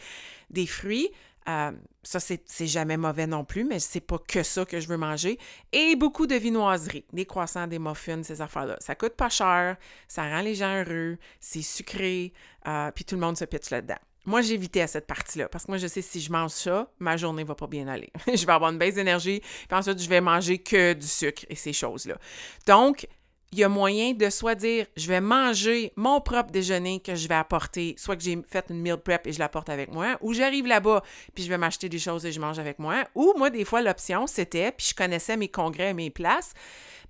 des 0.51 0.67
fruits. 0.67 1.11
Euh, 1.49 1.73
ça, 2.03 2.21
c'est 2.21 2.67
jamais 2.67 2.97
mauvais 2.97 3.27
non 3.27 3.45
plus, 3.45 3.65
mais 3.65 3.79
c'est 3.79 4.01
pas 4.01 4.19
que 4.19 4.43
ça 4.43 4.65
que 4.65 4.81
je 4.81 4.89
veux 4.89 4.97
manger. 4.97 5.39
Et 5.73 5.97
beaucoup 5.97 6.27
de 6.27 6.35
vinoiseries, 6.35 7.05
des 7.13 7.27
croissants, 7.27 7.67
des 7.67 7.79
muffins, 7.79 8.23
ces 8.23 8.41
affaires-là. 8.41 8.77
Ça 8.81 8.95
coûte 8.95 9.15
pas 9.15 9.29
cher, 9.29 9.77
ça 10.09 10.23
rend 10.23 10.41
les 10.41 10.55
gens 10.55 10.83
heureux, 10.83 11.19
c'est 11.41 11.63
sucré, 11.63 12.33
euh, 12.67 12.91
puis 12.93 13.05
tout 13.05 13.15
le 13.15 13.21
monde 13.21 13.37
se 13.37 13.45
pitche 13.45 13.71
là-dedans. 13.71 13.99
Moi, 14.25 14.43
j'évitais 14.43 14.83
à 14.83 14.87
cette 14.87 15.07
partie-là 15.07 15.49
parce 15.49 15.65
que 15.65 15.71
moi, 15.71 15.79
je 15.79 15.87
sais 15.87 16.03
si 16.03 16.21
je 16.21 16.31
mange 16.31 16.51
ça, 16.51 16.91
ma 16.99 17.17
journée 17.17 17.45
va 17.45 17.55
pas 17.55 17.67
bien 17.67 17.89
aller. 17.89 18.13
je 18.27 18.45
vais 18.45 18.53
avoir 18.53 18.71
une 18.71 18.79
baisse 18.79 18.95
d'énergie, 18.95 19.41
puis 19.41 19.79
ensuite, 19.79 20.03
je 20.03 20.09
vais 20.09 20.21
manger 20.21 20.59
que 20.59 20.93
du 20.93 21.07
sucre 21.07 21.47
et 21.49 21.55
ces 21.55 21.73
choses-là. 21.73 22.19
Donc, 22.67 23.07
il 23.53 23.59
y 23.59 23.65
a 23.65 23.69
moyen 23.69 24.13
de 24.13 24.31
soit 24.31 24.55
dire 24.55 24.87
je 24.97 25.07
vais 25.09 25.21
manger 25.21 25.93
mon 25.97 26.21
propre 26.21 26.51
déjeuner 26.51 27.01
que 27.01 27.15
je 27.15 27.29
vais 27.29 27.35
apporter, 27.35 27.95
soit 27.99 28.17
que 28.17 28.23
j'ai 28.23 28.39
fait 28.49 28.67
une 28.71 28.81
meal 28.81 28.97
prep 28.97 29.27
et 29.27 29.33
je 29.33 29.39
l'apporte 29.39 29.69
avec 29.69 29.93
moi, 29.93 30.19
ou 30.21 30.33
j'arrive 30.33 30.67
là-bas 30.67 31.03
puis 31.35 31.45
je 31.45 31.49
vais 31.49 31.59
m'acheter 31.59 31.89
des 31.89 31.99
choses 31.99 32.25
et 32.27 32.33
je 32.33 32.41
mange 32.41 32.59
avec 32.59 32.79
moi, 32.79 33.05
ou 33.15 33.35
moi 33.37 33.51
des 33.51 33.65
fois 33.65 33.83
l'option 33.83 34.27
c'était 34.27 34.73
puis 34.73 34.89
je 34.91 34.95
connaissais 34.95 35.37
mes 35.37 35.49
congrès, 35.49 35.95
mes 35.95 36.11
places, 36.11 36.53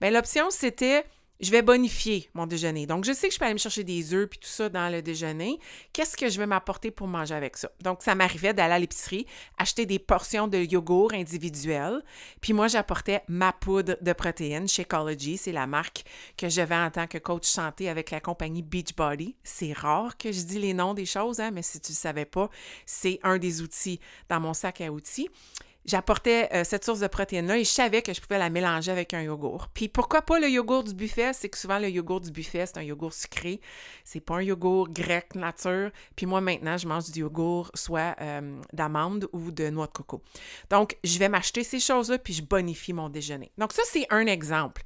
mais 0.01 0.09
ben, 0.09 0.15
l'option 0.15 0.51
c'était 0.51 1.05
je 1.41 1.51
vais 1.51 1.63
bonifier 1.63 2.29
mon 2.35 2.47
déjeuner. 2.47 2.87
Donc, 2.87 3.05
je 3.05 3.13
sais 3.13 3.29
que 3.29 3.35
je 3.35 3.39
peux 3.39 3.45
aller 3.45 3.55
me 3.55 3.59
chercher 3.59 3.85
des 3.85 4.13
œufs 4.13 4.29
puis 4.29 4.39
tout 4.39 4.49
ça 4.49 4.69
dans 4.69 4.91
le 4.91 5.03
déjeuner. 5.03 5.59
Qu'est-ce 5.93 6.17
que 6.17 6.29
je 6.29 6.39
vais 6.39 6.47
m'apporter 6.47 6.91
pour 6.91 7.07
manger 7.07 7.35
avec 7.35 7.57
ça? 7.57 7.71
Donc, 7.81 8.03
ça 8.03 8.15
m'arrivait 8.15 8.55
d'aller 8.55 8.75
à 8.75 8.79
l'épicerie, 8.79 9.27
acheter 9.57 9.87
des 9.87 9.99
portions 9.99 10.49
de 10.49 10.59
yogourt 10.59 11.13
individuelles. 11.13 12.03
Puis 12.41 12.53
moi, 12.53 12.69
j'apportais 12.69 13.23
ma 13.29 13.53
poudre 13.53 13.97
de 14.01 14.13
protéines 14.13 14.69
chez 14.69 14.83
Ecology. 14.83 15.37
C'est 15.37 15.53
la 15.53 15.67
marque 15.67 16.05
que 16.37 16.49
je 16.49 16.63
vends 16.63 16.87
en 16.87 16.91
tant 16.91 17.07
que 17.07 17.19
coach 17.19 17.47
santé 17.47 17.89
avec 17.89 18.11
la 18.11 18.21
compagnie 18.21 18.63
Beachbody. 18.63 19.37
C'est 19.45 19.73
rare 19.73 20.17
que 20.17 20.33
je 20.33 20.43
dis 20.43 20.59
les 20.59 20.75
noms 20.75 20.95
des 20.95 21.07
choses, 21.07 21.41
hein, 21.41 21.51
mais 21.53 21.63
si 21.63 21.81
tu 21.81 21.93
ne 21.93 21.97
savais 21.97 22.25
pas, 22.25 22.51
c'est 22.85 23.21
un 23.23 23.39
des 23.39 23.63
outils 23.63 24.01
dans 24.29 24.41
mon 24.41 24.55
sac 24.55 24.81
à 24.81 24.91
outils. 24.91 25.29
J'apportais 25.85 26.49
euh, 26.53 26.65
cette 26.65 26.85
source 26.85 27.01
de 27.01 27.07
protéines-là 27.07 27.59
et 27.59 27.65
je 27.65 27.71
savais 27.71 28.03
que 28.03 28.13
je 28.13 28.21
pouvais 28.21 28.39
la 28.39 28.51
mélanger 28.51 28.91
avec 28.91 29.15
un 29.15 29.23
yogourt. 29.23 29.69
Puis 29.75 29.89
pourquoi 29.89 30.23
pas 30.23 30.39
le 30.39 30.49
yogourt 30.49 30.85
du 30.85 30.95
buffet? 30.95 31.33
C'est 31.33 31.49
que 31.49 31.59
souvent 31.59 31.79
le 31.79 31.89
yogourt 31.89 32.21
du 32.21 32.31
buffet, 32.31 32.67
c'est 32.67 32.79
un 32.79 32.83
yogourt 32.83 33.13
sucré. 33.13 33.61
C'est 34.05 34.21
pas 34.21 34.37
un 34.37 34.43
yogourt 34.43 34.89
grec 34.91 35.35
nature. 35.35 35.91
Puis 36.17 36.27
moi, 36.27 36.41
maintenant, 36.41 36.77
je 36.77 36.87
mange 36.87 37.11
du 37.11 37.21
yogourt 37.21 37.71
soit 37.75 38.15
euh, 38.21 38.61
d'amande 38.73 39.29
ou 39.33 39.51
de 39.51 39.71
noix 39.71 39.87
de 39.87 39.93
coco. 39.93 40.23
Donc, 40.71 40.97
je 41.05 41.19
vais 41.19 41.29
m'acheter 41.29 41.65
ces 41.65 41.81
choses-là 41.81 42.19
puis 42.19 42.35
je 42.35 42.43
bonifie 42.43 42.93
mon 42.93 43.09
déjeuner. 43.09 43.51
Donc, 43.59 43.73
ça, 43.73 43.83
c'est 43.87 44.07
un 44.11 44.27
exemple. 44.27 44.83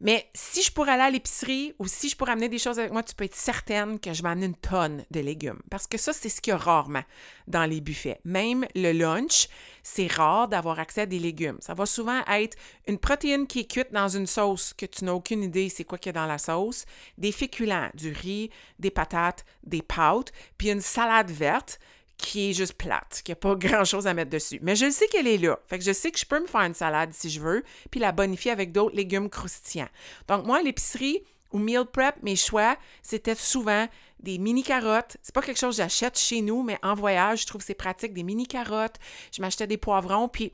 Mais 0.00 0.30
si 0.32 0.62
je 0.62 0.70
pourrais 0.70 0.92
aller 0.92 1.02
à 1.02 1.10
l'épicerie 1.10 1.74
ou 1.78 1.86
si 1.88 2.08
je 2.08 2.16
pourrais 2.16 2.32
amener 2.32 2.48
des 2.48 2.58
choses 2.58 2.78
avec 2.78 2.92
moi, 2.92 3.02
tu 3.02 3.14
peux 3.14 3.24
être 3.24 3.34
certaine 3.34 3.98
que 3.98 4.12
je 4.12 4.22
vais 4.22 4.28
amener 4.28 4.46
une 4.46 4.54
tonne 4.54 5.04
de 5.10 5.20
légumes. 5.20 5.60
Parce 5.70 5.86
que 5.86 5.98
ça, 5.98 6.12
c'est 6.12 6.28
ce 6.28 6.40
qu'il 6.40 6.52
y 6.52 6.54
a 6.54 6.56
rarement 6.56 7.02
dans 7.48 7.64
les 7.64 7.80
buffets. 7.80 8.20
Même 8.24 8.64
le 8.76 8.92
lunch, 8.92 9.48
c'est 9.82 10.06
rare 10.06 10.48
d'avoir 10.48 10.78
accès 10.78 11.02
à 11.02 11.06
des 11.06 11.18
légumes. 11.18 11.58
Ça 11.60 11.74
va 11.74 11.86
souvent 11.86 12.20
être 12.28 12.56
une 12.86 12.98
protéine 12.98 13.46
qui 13.46 13.60
est 13.60 13.70
cuite 13.70 13.92
dans 13.92 14.08
une 14.08 14.26
sauce 14.26 14.72
que 14.72 14.86
tu 14.86 15.04
n'as 15.04 15.12
aucune 15.12 15.42
idée 15.42 15.68
c'est 15.68 15.84
quoi 15.84 15.98
qu'il 15.98 16.14
y 16.14 16.16
a 16.16 16.20
dans 16.20 16.26
la 16.26 16.38
sauce, 16.38 16.84
des 17.16 17.32
féculents, 17.32 17.90
du 17.94 18.12
riz, 18.12 18.50
des 18.78 18.90
patates, 18.90 19.44
des 19.64 19.82
pâtes, 19.82 20.32
puis 20.56 20.70
une 20.70 20.80
salade 20.80 21.30
verte 21.30 21.80
qui 22.18 22.50
est 22.50 22.52
juste 22.52 22.74
plate, 22.74 23.22
qui 23.24 23.30
n'a 23.30 23.36
pas 23.36 23.54
grand-chose 23.56 24.06
à 24.06 24.14
mettre 24.14 24.30
dessus. 24.30 24.58
Mais 24.62 24.76
je 24.76 24.90
sais 24.90 25.06
qu'elle 25.08 25.26
est 25.26 25.38
là. 25.38 25.58
Fait 25.66 25.78
que 25.78 25.84
je 25.84 25.92
sais 25.92 26.10
que 26.10 26.18
je 26.18 26.26
peux 26.26 26.40
me 26.40 26.46
faire 26.46 26.62
une 26.62 26.74
salade 26.74 27.10
si 27.12 27.30
je 27.30 27.40
veux, 27.40 27.64
puis 27.90 28.00
la 28.00 28.12
bonifier 28.12 28.50
avec 28.50 28.72
d'autres 28.72 28.96
légumes 28.96 29.30
croustillants. 29.30 29.88
Donc 30.26 30.44
moi, 30.44 30.58
à 30.58 30.62
l'épicerie 30.62 31.22
ou 31.52 31.58
meal 31.58 31.86
prep, 31.86 32.16
mes 32.22 32.36
choix, 32.36 32.76
c'était 33.02 33.34
souvent 33.34 33.88
des 34.20 34.38
mini 34.38 34.62
carottes. 34.62 35.16
C'est 35.22 35.34
pas 35.34 35.42
quelque 35.42 35.58
chose 35.58 35.76
que 35.76 35.82
j'achète 35.82 36.18
chez 36.18 36.42
nous, 36.42 36.62
mais 36.62 36.78
en 36.82 36.94
voyage, 36.94 37.42
je 37.42 37.46
trouve 37.46 37.62
c'est 37.62 37.74
pratique, 37.74 38.12
des 38.12 38.24
mini 38.24 38.46
carottes. 38.46 38.96
Je 39.32 39.40
m'achetais 39.40 39.66
des 39.66 39.78
poivrons, 39.78 40.28
puis 40.28 40.52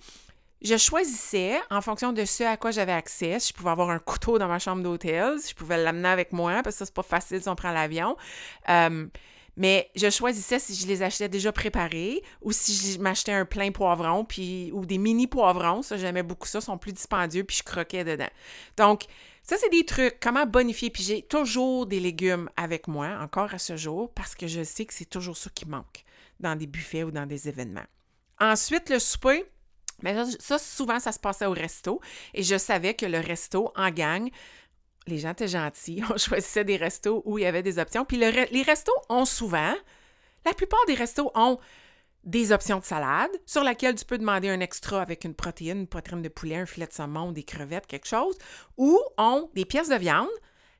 je 0.62 0.76
choisissais 0.76 1.60
en 1.70 1.80
fonction 1.80 2.12
de 2.12 2.24
ce 2.24 2.44
à 2.44 2.56
quoi 2.56 2.70
j'avais 2.70 2.92
accès. 2.92 3.38
Je 3.38 3.52
pouvais 3.52 3.70
avoir 3.70 3.90
un 3.90 3.98
couteau 3.98 4.38
dans 4.38 4.48
ma 4.48 4.58
chambre 4.58 4.82
d'hôtel, 4.82 5.36
je 5.46 5.54
pouvais 5.54 5.82
l'amener 5.82 6.08
avec 6.08 6.32
moi, 6.32 6.62
parce 6.62 6.76
que 6.76 6.78
ça, 6.80 6.86
c'est 6.86 6.94
pas 6.94 7.02
facile 7.02 7.42
si 7.42 7.48
on 7.48 7.56
prend 7.56 7.72
l'avion. 7.72 8.16
Euh, 8.68 9.06
mais 9.56 9.90
je 9.94 10.10
choisissais 10.10 10.58
si 10.58 10.74
je 10.74 10.86
les 10.86 11.02
achetais 11.02 11.28
déjà 11.28 11.52
préparés 11.52 12.22
ou 12.42 12.52
si 12.52 12.74
je 12.74 12.98
m'achetais 12.98 13.32
un 13.32 13.44
plein 13.44 13.70
poivron 13.70 14.24
puis, 14.24 14.70
ou 14.72 14.84
des 14.84 14.98
mini 14.98 15.26
poivrons. 15.26 15.82
Ça, 15.82 15.96
j'aimais 15.96 16.22
beaucoup 16.22 16.48
ça. 16.48 16.60
sont 16.60 16.78
plus 16.78 16.92
dispendieux 16.92 17.44
puis 17.44 17.56
je 17.58 17.62
croquais 17.62 18.04
dedans. 18.04 18.30
Donc, 18.76 19.04
ça, 19.42 19.56
c'est 19.58 19.68
des 19.68 19.84
trucs. 19.84 20.18
Comment 20.20 20.46
bonifier? 20.46 20.90
Puis 20.90 21.02
j'ai 21.02 21.22
toujours 21.22 21.86
des 21.86 22.00
légumes 22.00 22.48
avec 22.56 22.88
moi, 22.88 23.18
encore 23.20 23.52
à 23.52 23.58
ce 23.58 23.76
jour, 23.76 24.10
parce 24.14 24.34
que 24.34 24.46
je 24.46 24.64
sais 24.64 24.86
que 24.86 24.94
c'est 24.94 25.04
toujours 25.04 25.36
ça 25.36 25.50
qui 25.54 25.66
manque 25.66 26.04
dans 26.40 26.56
des 26.56 26.66
buffets 26.66 27.04
ou 27.04 27.10
dans 27.10 27.26
des 27.26 27.48
événements. 27.48 27.84
Ensuite, 28.40 28.90
le 28.90 28.98
souper. 28.98 29.44
Mais 30.02 30.16
ça, 30.40 30.58
souvent, 30.58 30.98
ça 30.98 31.12
se 31.12 31.20
passait 31.20 31.46
au 31.46 31.52
resto. 31.52 32.00
Et 32.34 32.42
je 32.42 32.58
savais 32.58 32.94
que 32.94 33.06
le 33.06 33.20
resto, 33.20 33.70
en 33.76 33.90
gang, 33.90 34.28
les 35.06 35.18
gens 35.18 35.30
étaient 35.30 35.48
gentils. 35.48 36.02
On 36.10 36.16
choisissait 36.16 36.64
des 36.64 36.76
restos 36.76 37.22
où 37.24 37.38
il 37.38 37.42
y 37.42 37.46
avait 37.46 37.62
des 37.62 37.78
options. 37.78 38.04
Puis 38.04 38.16
les 38.16 38.62
restos 38.62 38.92
ont 39.08 39.24
souvent, 39.24 39.74
la 40.44 40.54
plupart 40.54 40.84
des 40.86 40.94
restos 40.94 41.30
ont 41.34 41.58
des 42.24 42.52
options 42.52 42.78
de 42.78 42.84
salade 42.84 43.30
sur 43.44 43.62
laquelle 43.62 43.94
tu 43.94 44.04
peux 44.04 44.18
demander 44.18 44.48
un 44.48 44.60
extra 44.60 45.00
avec 45.02 45.24
une 45.24 45.34
protéine, 45.34 45.80
une 45.80 45.86
poitrine 45.86 46.22
de 46.22 46.28
poulet, 46.28 46.56
un 46.56 46.66
filet 46.66 46.86
de 46.86 46.92
saumon, 46.92 47.32
des 47.32 47.42
crevettes, 47.42 47.86
quelque 47.86 48.08
chose, 48.08 48.36
ou 48.76 48.98
ont 49.18 49.50
des 49.54 49.64
pièces 49.64 49.90
de 49.90 49.96
viande 49.96 50.28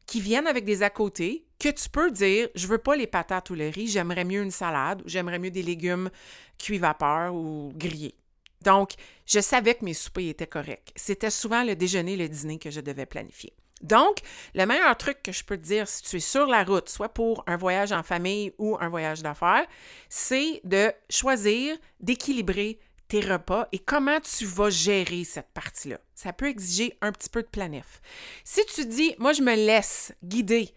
qui 0.06 0.20
viennent 0.20 0.46
avec 0.46 0.64
des 0.64 0.82
à 0.82 0.90
côté 0.90 1.46
que 1.58 1.68
tu 1.68 1.88
peux 1.88 2.10
dire 2.10 2.48
je 2.54 2.66
veux 2.66 2.78
pas 2.78 2.96
les 2.96 3.06
patates 3.06 3.50
ou 3.50 3.54
le 3.54 3.68
riz, 3.68 3.88
j'aimerais 3.88 4.24
mieux 4.24 4.42
une 4.42 4.50
salade 4.50 5.02
ou 5.04 5.08
j'aimerais 5.08 5.38
mieux 5.38 5.50
des 5.50 5.62
légumes 5.62 6.10
cuits 6.58 6.78
vapeur 6.78 7.34
ou 7.34 7.72
grillés. 7.74 8.16
Donc, 8.62 8.92
je 9.26 9.40
savais 9.40 9.74
que 9.74 9.84
mes 9.84 9.92
soupers 9.92 10.30
étaient 10.30 10.46
corrects. 10.46 10.92
C'était 10.96 11.30
souvent 11.30 11.64
le 11.64 11.76
déjeuner, 11.76 12.16
le 12.16 12.28
dîner 12.28 12.58
que 12.58 12.70
je 12.70 12.80
devais 12.80 13.04
planifier. 13.04 13.52
Donc, 13.84 14.16
le 14.54 14.64
meilleur 14.64 14.96
truc 14.96 15.22
que 15.22 15.30
je 15.30 15.44
peux 15.44 15.58
te 15.58 15.62
dire 15.62 15.86
si 15.86 16.02
tu 16.02 16.16
es 16.16 16.20
sur 16.20 16.46
la 16.46 16.64
route, 16.64 16.88
soit 16.88 17.10
pour 17.10 17.44
un 17.46 17.58
voyage 17.58 17.92
en 17.92 18.02
famille 18.02 18.52
ou 18.58 18.76
un 18.80 18.88
voyage 18.88 19.22
d'affaires, 19.22 19.66
c'est 20.08 20.62
de 20.64 20.90
choisir 21.10 21.76
d'équilibrer 22.00 22.80
tes 23.08 23.20
repas 23.20 23.68
et 23.72 23.78
comment 23.78 24.18
tu 24.20 24.46
vas 24.46 24.70
gérer 24.70 25.24
cette 25.24 25.52
partie-là. 25.52 25.98
Ça 26.14 26.32
peut 26.32 26.48
exiger 26.48 26.96
un 27.02 27.12
petit 27.12 27.28
peu 27.28 27.42
de 27.42 27.48
planif. 27.48 28.00
Si 28.42 28.64
tu 28.74 28.86
dis, 28.86 29.14
moi, 29.18 29.34
je 29.34 29.42
me 29.42 29.54
laisse 29.54 30.14
guider 30.24 30.72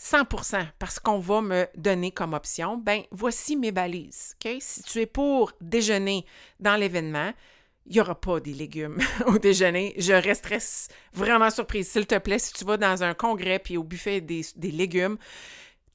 100% 0.00 0.68
parce 0.78 0.98
qu'on 0.98 1.18
va 1.18 1.42
me 1.42 1.66
donner 1.76 2.12
comme 2.12 2.32
option, 2.32 2.78
ben 2.78 3.02
voici 3.10 3.56
mes 3.56 3.72
balises. 3.72 4.36
Si 4.60 4.82
tu 4.84 5.00
es 5.00 5.06
pour 5.06 5.52
déjeuner 5.60 6.24
dans 6.60 6.76
l'événement, 6.76 7.32
il 7.88 7.94
n'y 7.94 8.00
aura 8.00 8.14
pas 8.14 8.38
des 8.38 8.52
légumes 8.52 8.98
au 9.26 9.38
déjeuner. 9.38 9.94
Je 9.96 10.12
resterai 10.12 10.58
vraiment 11.12 11.50
surprise. 11.50 11.88
S'il 11.88 12.06
te 12.06 12.18
plaît, 12.18 12.38
si 12.38 12.52
tu 12.52 12.64
vas 12.64 12.76
dans 12.76 13.02
un 13.02 13.14
congrès 13.14 13.58
puis 13.58 13.76
au 13.76 13.82
buffet 13.82 14.20
des, 14.20 14.44
légumes, 14.56 15.16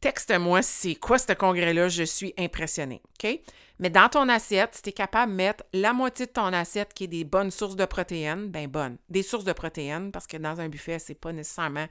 texte-moi 0.02 0.62
c'est 0.62 0.96
quoi 0.96 1.20
ce 1.20 1.34
congrès-là. 1.34 1.90
Je 1.90 2.04
suis 2.04 2.34
impressionnée. 2.38 3.02
OK? 3.24 3.40
Mais 3.80 3.90
dans 3.90 4.10
ton 4.10 4.28
assiette, 4.30 4.76
si 4.76 4.82
tu 4.82 4.90
es 4.90 4.94
capable 4.94 5.32
de 5.32 5.38
mettre 5.38 5.64
la 5.74 5.94
moitié 5.94 6.26
de 6.26 6.32
ton 6.32 6.52
assiette 6.54 6.94
qui 6.94 7.06
est 7.06 7.08
des 7.08 7.24
bonnes 7.24 7.52
sources 7.52 7.76
de 7.76 7.86
protéines, 7.86 8.48
ben 8.48 8.68
bonnes. 8.68 8.98
Des 9.10 9.24
sources 9.24 9.46
de 9.46 9.54
protéines, 9.54 10.12
parce 10.12 10.28
que 10.28 10.38
dans 10.38 10.60
un 10.60 10.70
buffet, 10.70 11.00
c'est 11.00 11.16
pas 11.16 11.32
nécessairement 11.32 11.88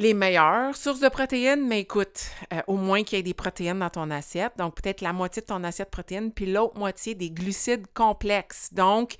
les 0.00 0.14
meilleures 0.14 0.74
sources 0.74 1.00
de 1.00 1.10
protéines, 1.10 1.68
mais 1.68 1.80
écoute, 1.80 2.30
euh, 2.54 2.62
au 2.66 2.76
moins 2.76 3.04
qu'il 3.04 3.18
y 3.18 3.20
ait 3.20 3.22
des 3.22 3.34
protéines 3.34 3.80
dans 3.80 3.90
ton 3.90 4.10
assiette. 4.10 4.54
Donc, 4.56 4.80
peut-être 4.80 5.02
la 5.02 5.12
moitié 5.12 5.42
de 5.42 5.46
ton 5.46 5.62
assiette 5.62 5.90
protéines, 5.90 6.32
puis 6.32 6.50
l'autre 6.50 6.78
moitié 6.78 7.14
des 7.14 7.30
glucides 7.30 7.86
complexes. 7.92 8.72
Donc, 8.72 9.16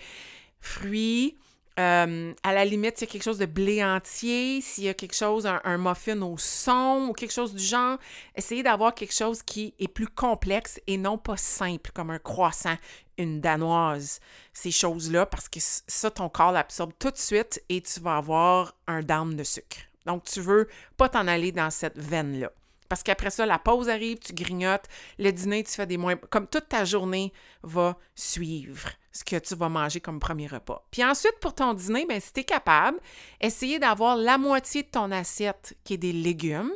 fruits, 0.58 1.36
euh, 1.78 2.32
à 2.42 2.54
la 2.54 2.64
limite, 2.64 2.96
s'il 2.96 3.08
y 3.08 3.10
a 3.10 3.12
quelque 3.12 3.24
chose 3.24 3.36
de 3.36 3.44
blé 3.44 3.84
entier, 3.84 4.62
s'il 4.62 4.84
y 4.84 4.88
a 4.88 4.94
quelque 4.94 5.14
chose, 5.14 5.46
un, 5.46 5.76
muffin 5.76 6.22
au 6.22 6.38
son 6.38 7.08
ou 7.10 7.12
quelque 7.12 7.34
chose 7.34 7.54
du 7.54 7.62
genre, 7.62 7.98
essayez 8.34 8.62
d'avoir 8.62 8.94
quelque 8.94 9.14
chose 9.14 9.42
qui 9.42 9.74
est 9.78 9.88
plus 9.88 10.08
complexe 10.08 10.80
et 10.86 10.96
non 10.96 11.18
pas 11.18 11.36
simple, 11.36 11.90
comme 11.92 12.08
un 12.08 12.18
croissant, 12.18 12.76
une 13.18 13.42
danoise, 13.42 14.18
ces 14.54 14.70
choses-là, 14.70 15.26
parce 15.26 15.50
que 15.50 15.58
ça, 15.60 16.10
ton 16.10 16.30
corps 16.30 16.52
l'absorbe 16.52 16.92
tout 16.98 17.10
de 17.10 17.18
suite 17.18 17.62
et 17.68 17.82
tu 17.82 18.00
vas 18.00 18.16
avoir 18.16 18.74
un 18.86 19.02
down 19.02 19.36
de 19.36 19.44
sucre. 19.44 19.89
Donc, 20.06 20.24
tu 20.24 20.40
veux 20.40 20.68
pas 20.96 21.08
t'en 21.08 21.26
aller 21.26 21.52
dans 21.52 21.70
cette 21.70 21.98
veine-là. 21.98 22.50
Parce 22.90 23.04
qu'après 23.04 23.30
ça, 23.30 23.46
la 23.46 23.60
pause 23.60 23.88
arrive, 23.88 24.18
tu 24.18 24.32
grignotes, 24.32 24.86
le 25.18 25.30
dîner, 25.30 25.62
tu 25.62 25.70
fais 25.70 25.86
des 25.86 25.96
moins... 25.96 26.16
Comme 26.16 26.48
toute 26.48 26.68
ta 26.68 26.84
journée 26.84 27.32
va 27.62 27.96
suivre 28.16 28.90
ce 29.12 29.22
que 29.22 29.36
tu 29.36 29.54
vas 29.54 29.68
manger 29.68 30.00
comme 30.00 30.18
premier 30.18 30.48
repas. 30.48 30.84
Puis 30.90 31.04
ensuite, 31.04 31.38
pour 31.40 31.54
ton 31.54 31.72
dîner, 31.72 32.04
bien, 32.04 32.18
si 32.18 32.32
tu 32.32 32.40
es 32.40 32.44
capable, 32.44 32.98
essayez 33.40 33.78
d'avoir 33.78 34.16
la 34.16 34.38
moitié 34.38 34.82
de 34.82 34.88
ton 34.88 35.12
assiette 35.12 35.76
qui 35.84 35.94
est 35.94 35.98
des 35.98 36.12
légumes. 36.12 36.72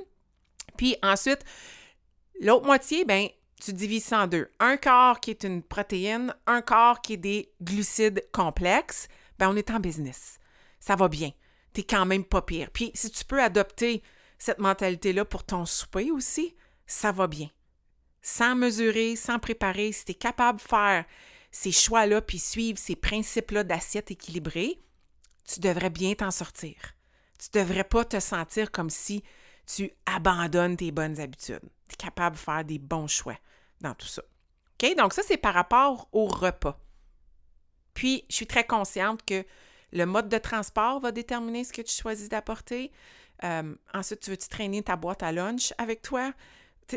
Puis 0.76 0.97
ensuite, 1.02 1.45
l'autre 2.40 2.64
moitié, 2.64 3.04
bien, 3.04 3.26
tu 3.61 3.73
divises 3.73 4.12
en 4.12 4.28
deux. 4.28 4.49
Un 4.61 4.76
quart 4.76 5.19
qui 5.19 5.31
est 5.31 5.43
une 5.43 5.64
protéine, 5.64 6.33
un 6.47 6.62
quart 6.62 7.00
qui 7.00 7.14
est 7.14 7.16
des 7.16 7.52
glucides 7.61 8.25
complexes. 8.31 9.09
Bien, 9.37 9.50
on 9.50 9.57
est 9.57 9.71
en 9.71 9.81
business. 9.81 10.38
Ça 10.78 10.95
va 10.95 11.09
bien 11.09 11.33
t'es 11.75 11.83
quand 11.83 12.07
même 12.07 12.25
pas 12.25 12.40
pire. 12.40 12.71
Puis 12.73 12.90
si 12.95 13.11
tu 13.11 13.25
peux 13.25 13.43
adopter 13.43 14.02
cette 14.38 14.59
mentalité-là 14.59 15.25
pour 15.25 15.45
ton 15.45 15.66
souper 15.66 16.11
aussi, 16.11 16.57
ça 16.87 17.12
va 17.12 17.26
bien. 17.26 17.50
Sans 18.23 18.54
mesurer, 18.54 19.16
sans 19.16 19.38
préparer, 19.38 19.93
si 19.93 20.07
tu 20.07 20.12
es 20.12 20.14
capable 20.14 20.59
de 20.59 20.64
faire 20.64 21.04
ces 21.50 21.73
choix-là 21.73 22.23
puis 22.23 22.38
suivre 22.38 22.78
ces 22.78 22.97
principes-là 22.97 23.64
d'assiette 23.64 24.11
équilibrée, 24.11 24.81
tu 25.47 25.61
devrais 25.61 25.90
bien 25.90 26.14
t'en 26.14 26.31
sortir. 26.31 26.75
Tu 27.38 27.49
devrais 27.52 27.85
pas 27.85 28.04
te 28.04 28.21
sentir 28.21 28.71
comme 28.71 28.90
si 28.90 29.23
tu 29.66 29.90
abandonnes 30.07 30.76
tes 30.76 30.90
bonnes 30.90 31.21
habitudes. 31.21 31.61
Tu 31.88 31.95
es 31.95 31.97
capable 31.97 32.37
de 32.37 32.40
faire 32.40 32.64
des 32.64 32.78
bons 32.78 33.09
choix 33.09 33.37
dans 33.81 33.95
tout 33.95 34.07
ça. 34.07 34.23
OK? 34.83 34.97
Donc, 34.97 35.12
ça, 35.12 35.23
c'est 35.26 35.37
par 35.37 35.54
rapport 35.54 36.09
au 36.12 36.26
repas. 36.26 36.81
Puis, 37.95 38.25
je 38.31 38.37
suis 38.37 38.47
très 38.47 38.64
consciente 38.64 39.25
que 39.25 39.45
le 39.95 40.07
mode 40.07 40.29
de 40.29 40.39
transport 40.39 41.01
va 41.01 41.13
déterminer 41.13 41.65
ce 41.65 41.73
que 41.73 41.83
tu 41.83 41.95
choisis 41.95 42.29
d'apporter. 42.29 42.91
Euh, 43.45 43.75
ensuite, 43.95 44.21
tu 44.21 44.31
veux-tu 44.31 44.49
traîner 44.49 44.83
ta 44.83 44.97
boîte 44.97 45.23
à 45.23 45.33
lunch 45.33 45.73
avec 45.79 46.03
toi? 46.03 46.33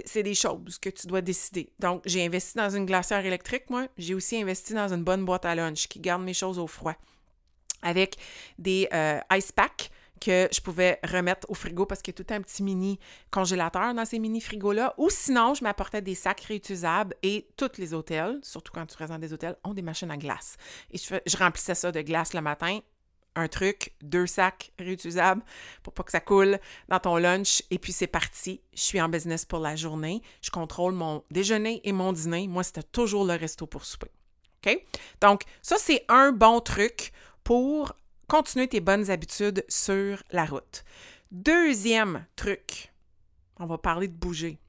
C'est 0.05 0.23
des 0.23 0.35
choses 0.35 0.79
que 0.79 0.89
tu 0.89 1.07
dois 1.07 1.21
décider. 1.21 1.71
Donc, 1.79 2.01
j'ai 2.05 2.25
investi 2.25 2.57
dans 2.57 2.69
une 2.69 2.85
glacière 2.85 3.25
électrique, 3.25 3.69
moi. 3.69 3.87
J'ai 3.97 4.13
aussi 4.13 4.41
investi 4.41 4.73
dans 4.73 4.91
une 4.91 5.03
bonne 5.03 5.23
boîte 5.23 5.45
à 5.45 5.55
lunch 5.55 5.87
qui 5.87 5.99
garde 6.01 6.23
mes 6.23 6.33
choses 6.33 6.59
au 6.59 6.67
froid. 6.67 6.95
Avec 7.81 8.17
des 8.57 8.89
euh, 8.91 9.19
ice 9.31 9.51
packs 9.51 9.91
que 10.19 10.47
je 10.51 10.61
pouvais 10.61 10.99
remettre 11.03 11.49
au 11.49 11.53
frigo 11.53 11.85
parce 11.85 12.01
qu'il 12.01 12.13
y 12.13 12.21
a 12.21 12.23
tout 12.23 12.33
un 12.33 12.41
petit 12.41 12.63
mini 12.63 12.99
congélateur 13.31 13.93
dans 13.93 14.05
ces 14.05 14.19
mini 14.19 14.41
frigos-là. 14.41 14.93
Ou 14.97 15.09
sinon, 15.09 15.53
je 15.53 15.63
m'apportais 15.63 16.01
des 16.01 16.15
sacs 16.15 16.41
réutilisables 16.41 17.15
et 17.23 17.47
tous 17.57 17.77
les 17.77 17.93
hôtels, 17.93 18.39
surtout 18.43 18.71
quand 18.73 18.85
tu 18.85 18.97
restes 18.97 19.11
dans 19.11 19.19
des 19.19 19.33
hôtels, 19.33 19.55
ont 19.63 19.73
des 19.73 19.81
machines 19.81 20.11
à 20.11 20.17
glace. 20.17 20.57
Et 20.91 20.97
je, 20.97 21.15
je 21.25 21.37
remplissais 21.37 21.75
ça 21.75 21.91
de 21.91 22.01
glace 22.01 22.33
le 22.33 22.41
matin. 22.41 22.79
Un 23.35 23.47
truc, 23.47 23.93
deux 24.01 24.25
sacs 24.25 24.71
réutilisables 24.79 25.43
pour 25.83 25.93
pas 25.93 26.01
que 26.01 26.11
ça 26.11 26.19
coule 26.19 26.57
dans 26.89 26.99
ton 26.99 27.17
lunch. 27.17 27.61
Et 27.69 27.77
puis 27.77 27.91
c'est 27.93 28.07
parti. 28.07 28.61
Je 28.73 28.81
suis 28.81 28.99
en 28.99 29.09
business 29.09 29.45
pour 29.45 29.59
la 29.59 29.75
journée. 29.75 30.23
Je 30.41 30.49
contrôle 30.49 30.93
mon 30.93 31.23
déjeuner 31.29 31.81
et 31.83 31.91
mon 31.91 32.13
dîner. 32.13 32.47
Moi, 32.47 32.63
c'était 32.63 32.81
toujours 32.81 33.25
le 33.25 33.35
resto 33.35 33.67
pour 33.67 33.85
souper. 33.85 34.09
OK? 34.65 34.83
Donc, 35.21 35.43
ça, 35.61 35.75
c'est 35.77 36.03
un 36.09 36.31
bon 36.31 36.61
truc 36.61 37.11
pour 37.43 37.93
continuer 38.27 38.67
tes 38.67 38.81
bonnes 38.81 39.09
habitudes 39.09 39.63
sur 39.69 40.21
la 40.31 40.45
route. 40.45 40.83
Deuxième 41.31 42.25
truc, 42.35 42.93
on 43.57 43.65
va 43.65 43.77
parler 43.77 44.07
de 44.07 44.15
bouger. 44.15 44.59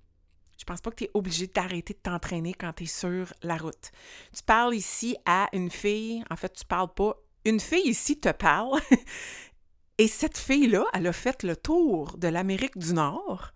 Je 0.59 0.65
pense 0.65 0.81
pas 0.81 0.91
que 0.91 0.97
tu 0.97 1.05
es 1.05 1.11
obligé 1.15 1.47
d'arrêter 1.47 1.95
de 1.95 1.99
t'entraîner 1.99 2.55
quand 2.55 2.73
tu 2.73 2.85
es 2.85 2.87
sur 2.87 3.33
la 3.43 3.57
route. 3.57 3.91
Tu 4.35 4.43
parles 4.43 4.75
ici 4.75 5.17
à 5.25 5.49
une 5.53 5.71
fille, 5.71 6.25
en 6.31 6.37
fait, 6.37 6.53
tu 6.53 6.65
parles 6.65 6.93
pas. 6.93 7.17
Une 7.45 7.61
fille 7.61 7.88
ici 7.88 8.19
te 8.19 8.31
parle. 8.31 8.81
et 9.99 10.09
cette 10.09 10.38
fille-là, 10.38 10.85
elle 10.95 11.07
a 11.07 11.12
fait 11.12 11.43
le 11.43 11.57
tour 11.57 12.17
de 12.17 12.29
l'Amérique 12.29 12.79
du 12.79 12.93
Nord 12.93 13.53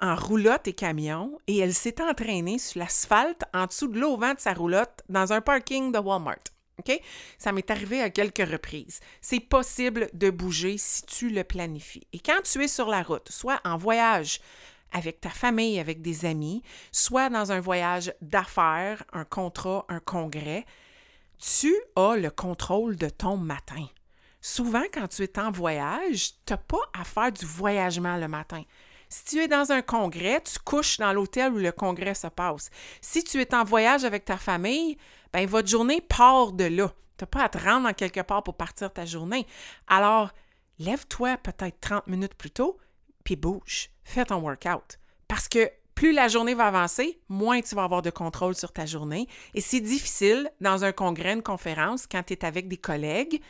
en 0.00 0.14
roulotte 0.14 0.68
et 0.68 0.74
camion 0.74 1.38
et 1.46 1.58
elle 1.58 1.74
s'est 1.74 2.00
entraînée 2.00 2.58
sur 2.58 2.78
l'asphalte 2.78 3.42
en 3.52 3.66
dessous 3.66 3.88
de 3.88 3.98
l'auvent 3.98 4.34
de 4.34 4.40
sa 4.40 4.52
roulotte 4.52 5.02
dans 5.08 5.32
un 5.32 5.40
parking 5.40 5.90
de 5.90 5.98
Walmart. 5.98 6.44
OK? 6.78 7.00
Ça 7.38 7.52
m'est 7.52 7.70
arrivé 7.70 8.00
à 8.00 8.10
quelques 8.10 8.48
reprises. 8.48 9.00
C'est 9.20 9.40
possible 9.40 10.08
de 10.12 10.30
bouger 10.30 10.78
si 10.78 11.02
tu 11.02 11.28
le 11.28 11.44
planifies. 11.44 12.06
Et 12.12 12.18
quand 12.18 12.40
tu 12.42 12.62
es 12.62 12.68
sur 12.68 12.88
la 12.88 13.02
route, 13.02 13.30
soit 13.30 13.60
en 13.64 13.76
voyage 13.76 14.40
avec 14.92 15.20
ta 15.20 15.30
famille, 15.30 15.78
avec 15.78 16.00
des 16.00 16.24
amis, 16.24 16.62
soit 16.92 17.28
dans 17.28 17.52
un 17.52 17.60
voyage 17.60 18.12
d'affaires, 18.22 19.04
un 19.12 19.24
contrat, 19.24 19.84
un 19.88 20.00
congrès, 20.00 20.64
tu 21.38 21.74
as 21.96 22.16
le 22.16 22.30
contrôle 22.30 22.96
de 22.96 23.08
ton 23.08 23.36
matin. 23.36 23.86
Souvent, 24.40 24.84
quand 24.92 25.08
tu 25.08 25.22
es 25.24 25.38
en 25.38 25.50
voyage, 25.50 26.32
tu 26.46 26.52
n'as 26.52 26.58
pas 26.58 26.78
à 26.98 27.04
faire 27.04 27.32
du 27.32 27.44
voyagement 27.44 28.16
le 28.16 28.28
matin. 28.28 28.62
Si 29.08 29.24
tu 29.24 29.38
es 29.38 29.48
dans 29.48 29.72
un 29.72 29.82
congrès, 29.82 30.42
tu 30.42 30.58
couches 30.58 30.98
dans 30.98 31.12
l'hôtel 31.12 31.52
où 31.52 31.58
le 31.58 31.72
congrès 31.72 32.14
se 32.14 32.26
passe. 32.26 32.70
Si 33.00 33.24
tu 33.24 33.40
es 33.40 33.54
en 33.54 33.64
voyage 33.64 34.04
avec 34.04 34.24
ta 34.24 34.36
famille, 34.36 34.98
ben 35.32 35.46
votre 35.46 35.68
journée 35.68 36.00
part 36.00 36.52
de 36.52 36.64
là. 36.64 36.88
Tu 37.16 37.24
n'as 37.24 37.26
pas 37.26 37.44
à 37.44 37.48
te 37.48 37.58
rendre 37.58 37.88
en 37.88 37.92
quelque 37.92 38.20
part 38.20 38.42
pour 38.42 38.54
partir 38.54 38.92
ta 38.92 39.04
journée. 39.04 39.46
Alors, 39.88 40.30
lève-toi 40.78 41.36
peut-être 41.38 41.80
30 41.80 42.06
minutes 42.06 42.34
plus 42.34 42.50
tôt, 42.50 42.78
puis 43.24 43.36
bouge. 43.36 43.90
Fais 44.04 44.24
ton 44.24 44.40
workout. 44.40 44.98
Parce 45.26 45.48
que 45.48 45.70
plus 45.94 46.12
la 46.12 46.28
journée 46.28 46.54
va 46.54 46.66
avancer, 46.66 47.20
moins 47.28 47.60
tu 47.60 47.74
vas 47.74 47.82
avoir 47.82 48.02
de 48.02 48.10
contrôle 48.10 48.54
sur 48.54 48.72
ta 48.72 48.86
journée. 48.86 49.26
Et 49.54 49.60
c'est 49.60 49.80
difficile 49.80 50.48
dans 50.60 50.84
un 50.84 50.92
congrès, 50.92 51.32
une 51.32 51.42
conférence, 51.42 52.06
quand 52.06 52.22
tu 52.22 52.34
es 52.34 52.44
avec 52.44 52.68
des 52.68 52.76
collègues 52.76 53.42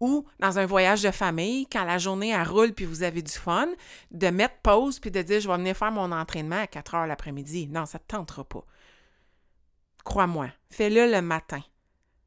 ou 0.00 0.26
dans 0.40 0.58
un 0.58 0.66
voyage 0.66 1.02
de 1.02 1.12
famille, 1.12 1.68
quand 1.70 1.84
la 1.84 1.98
journée 1.98 2.30
elle 2.30 2.48
roule 2.48 2.72
puis 2.72 2.86
vous 2.86 3.04
avez 3.04 3.22
du 3.22 3.30
fun, 3.30 3.68
de 4.10 4.26
mettre 4.30 4.56
pause 4.64 4.98
puis 4.98 5.12
de 5.12 5.22
dire 5.22 5.40
je 5.40 5.48
vais 5.48 5.56
venir 5.56 5.76
faire 5.76 5.92
mon 5.92 6.10
entraînement 6.10 6.60
à 6.60 6.66
4 6.66 6.94
heures 6.96 7.06
l'après-midi. 7.06 7.68
Non, 7.68 7.86
ça 7.86 7.98
ne 7.98 8.02
te 8.02 8.16
tentera 8.16 8.42
pas. 8.42 8.64
Crois-moi, 10.04 10.48
fais-le 10.70 11.10
le 11.10 11.22
matin. 11.22 11.62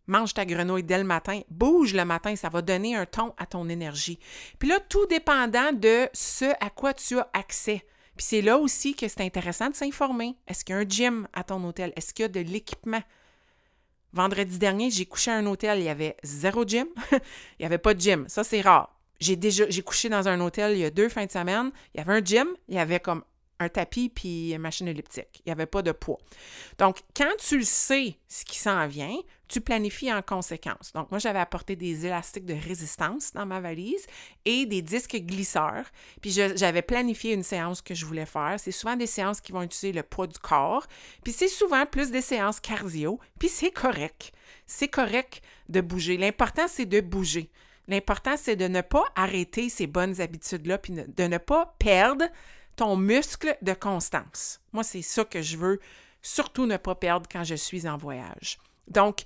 Mange 0.08 0.34
ta 0.34 0.46
grenouille 0.46 0.84
dès 0.84 1.00
le 1.00 1.03
matin, 1.03 1.41
bouge 1.50 1.94
le 1.94 2.05
matin, 2.05 2.36
ça 2.36 2.50
va 2.50 2.62
donner 2.62 2.96
un 2.96 3.05
ton 3.05 3.34
à 3.38 3.48
ton 3.48 3.67
énergie. 3.70 4.20
Puis 4.60 4.70
là, 4.70 4.79
tout 4.79 5.05
dépendant 5.08 5.74
de 5.74 6.08
ce 6.13 6.46
à 6.60 6.70
quoi 6.70 6.94
tu 6.94 7.17
as 7.17 7.29
accès. 7.34 7.84
Puis 8.15 8.25
c'est 8.25 8.41
là 8.41 8.58
aussi 8.58 8.96
que 8.96 9.08
c'est 9.08 9.22
intéressant 9.22 9.70
de 9.70 9.75
s'informer. 9.75 10.38
Est-ce 10.48 10.63
qu'il 10.63 10.75
y 10.75 10.77
a 10.77 10.82
un 10.82 10.88
gym 10.88 11.27
à 11.34 11.44
ton 11.44 11.63
hôtel? 11.63 11.91
Est-ce 11.96 12.13
qu'il 12.13 12.24
y 12.24 12.25
a 12.25 12.29
de 12.29 12.39
l'équipement? 12.39 13.01
Vendredi 14.13 14.58
dernier, 14.58 14.91
j'ai 14.91 15.05
couché 15.05 15.32
à 15.32 15.36
un 15.36 15.46
hôtel, 15.46 15.79
il 15.79 15.86
y 15.86 15.89
avait 15.89 16.15
zéro 16.24 16.65
gym. 16.65 16.88
il 17.12 17.20
n'y 17.60 17.65
avait 17.65 17.79
pas 17.79 17.94
de 17.94 18.00
gym. 18.00 18.25
Ça, 18.29 18.44
c'est 18.44 18.62
rare. 18.62 18.96
J'ai 19.20 19.36
déjà 19.36 19.65
couché 19.84 20.08
dans 20.08 20.27
un 20.27 20.39
hôtel 20.39 20.74
il 20.74 20.79
y 20.79 20.86
a 20.86 20.89
deux 20.91 21.10
fins 21.10 21.25
de 21.25 21.32
semaine. 21.32 21.72
Il 21.94 21.98
y 21.98 22.01
avait 22.01 22.13
un 22.13 22.24
gym, 22.24 22.48
il 22.70 22.75
y 22.75 22.79
avait 22.79 23.00
comme 23.00 23.24
un 23.59 23.69
tapis 23.69 24.09
puis 24.09 24.51
une 24.51 24.62
machine 24.62 24.88
elliptique. 24.88 25.41
Il 25.45 25.47
n'y 25.47 25.51
avait 25.51 25.65
pas 25.65 25.81
de 25.81 25.91
poids. 25.91 26.19
Donc, 26.77 27.00
quand 27.15 27.31
tu 27.39 27.63
sais 27.63 28.17
ce 28.27 28.45
qui 28.45 28.57
s'en 28.57 28.88
vient, 28.88 29.15
tu 29.47 29.62
planifies 29.62 30.12
en 30.12 30.21
conséquence. 30.21 30.91
Donc, 30.93 31.12
moi, 31.12 31.19
j'avais 31.19 31.39
apporté 31.39 31.75
des 31.75 32.05
élastiques 32.05 32.45
de 32.45 32.55
résistance 32.55 33.31
dans 33.33 33.45
ma 33.45 33.59
valise 33.59 34.05
et 34.43 34.65
des 34.65 34.81
disques 34.81 35.17
glisseurs. 35.17 35.85
Puis, 36.21 36.31
j'avais 36.31 36.81
planifié 36.81 37.33
une 37.33 37.43
séance 37.43 37.81
que 37.81 37.93
je 37.93 38.05
voulais 38.05 38.25
faire. 38.25 38.55
C'est 38.57 38.71
souvent 38.71 38.95
des 38.95 39.07
séances 39.07 39.41
qui 39.41 39.51
vont 39.51 39.62
utiliser 39.62 39.93
le 39.93 40.03
poids 40.03 40.27
du 40.27 40.39
corps. 40.39 40.88
Puis, 41.24 41.33
c'est 41.33 41.47
souvent 41.47 41.85
plus 41.85 42.12
des 42.12 42.21
séances 42.21 42.59
cardio. 42.59 43.19
Puis, 43.39 43.50
c'est 43.50 43.71
correct. 43.71 44.31
C'est 44.65 44.88
correct 44.88 45.41
de 45.69 45.81
bouger. 45.81 46.17
L'important, 46.17 46.67
c'est 46.67 46.85
de 46.85 47.01
bouger. 47.01 47.50
L'important, 47.87 48.35
c'est 48.35 48.55
de 48.55 48.68
ne 48.68 48.81
pas 48.81 49.03
arrêter 49.15 49.70
ces 49.70 49.85
bonnes 49.85 50.20
habitudes-là, 50.20 50.79
puis 50.79 50.94
de 50.94 51.24
ne 51.24 51.37
pas 51.37 51.75
perdre 51.77 52.25
ton 52.75 52.96
muscle 52.96 53.57
de 53.61 53.74
constance. 53.74 54.59
Moi, 54.74 54.83
c'est 54.83 55.01
ça 55.01 55.25
que 55.25 55.42
je 55.42 55.57
veux 55.57 55.79
surtout 56.22 56.66
ne 56.66 56.77
pas 56.77 56.96
perdre 56.96 57.27
quand 57.31 57.44
je 57.44 57.55
suis 57.55 57.88
en 57.88 57.98
voyage. 57.98 58.57
Donc, 58.88 59.24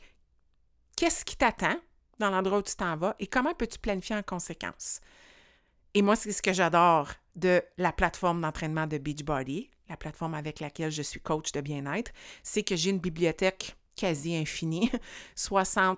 qu'est-ce 0.95 1.25
qui 1.25 1.35
t'attend 1.35 1.75
dans 2.19 2.29
l'endroit 2.29 2.59
où 2.59 2.63
tu 2.63 2.75
t'en 2.75 2.97
vas 2.97 3.15
et 3.19 3.27
comment 3.27 3.53
peux-tu 3.53 3.79
planifier 3.79 4.15
en 4.15 4.23
conséquence? 4.23 4.99
Et 5.93 6.01
moi, 6.01 6.15
c'est 6.15 6.31
ce 6.31 6.41
que 6.41 6.53
j'adore 6.53 7.09
de 7.35 7.63
la 7.77 7.91
plateforme 7.91 8.41
d'entraînement 8.41 8.85
de 8.85 8.97
Beachbody, 8.97 9.69
la 9.87 9.97
plateforme 9.97 10.35
avec 10.35 10.59
laquelle 10.59 10.91
je 10.91 11.01
suis 11.01 11.19
coach 11.19 11.51
de 11.51 11.61
bien-être, 11.61 12.11
c'est 12.43 12.63
que 12.63 12.75
j'ai 12.75 12.91
une 12.91 12.99
bibliothèque 12.99 13.75
quasi 13.95 14.35
infinie, 14.35 14.91
60 15.35 15.97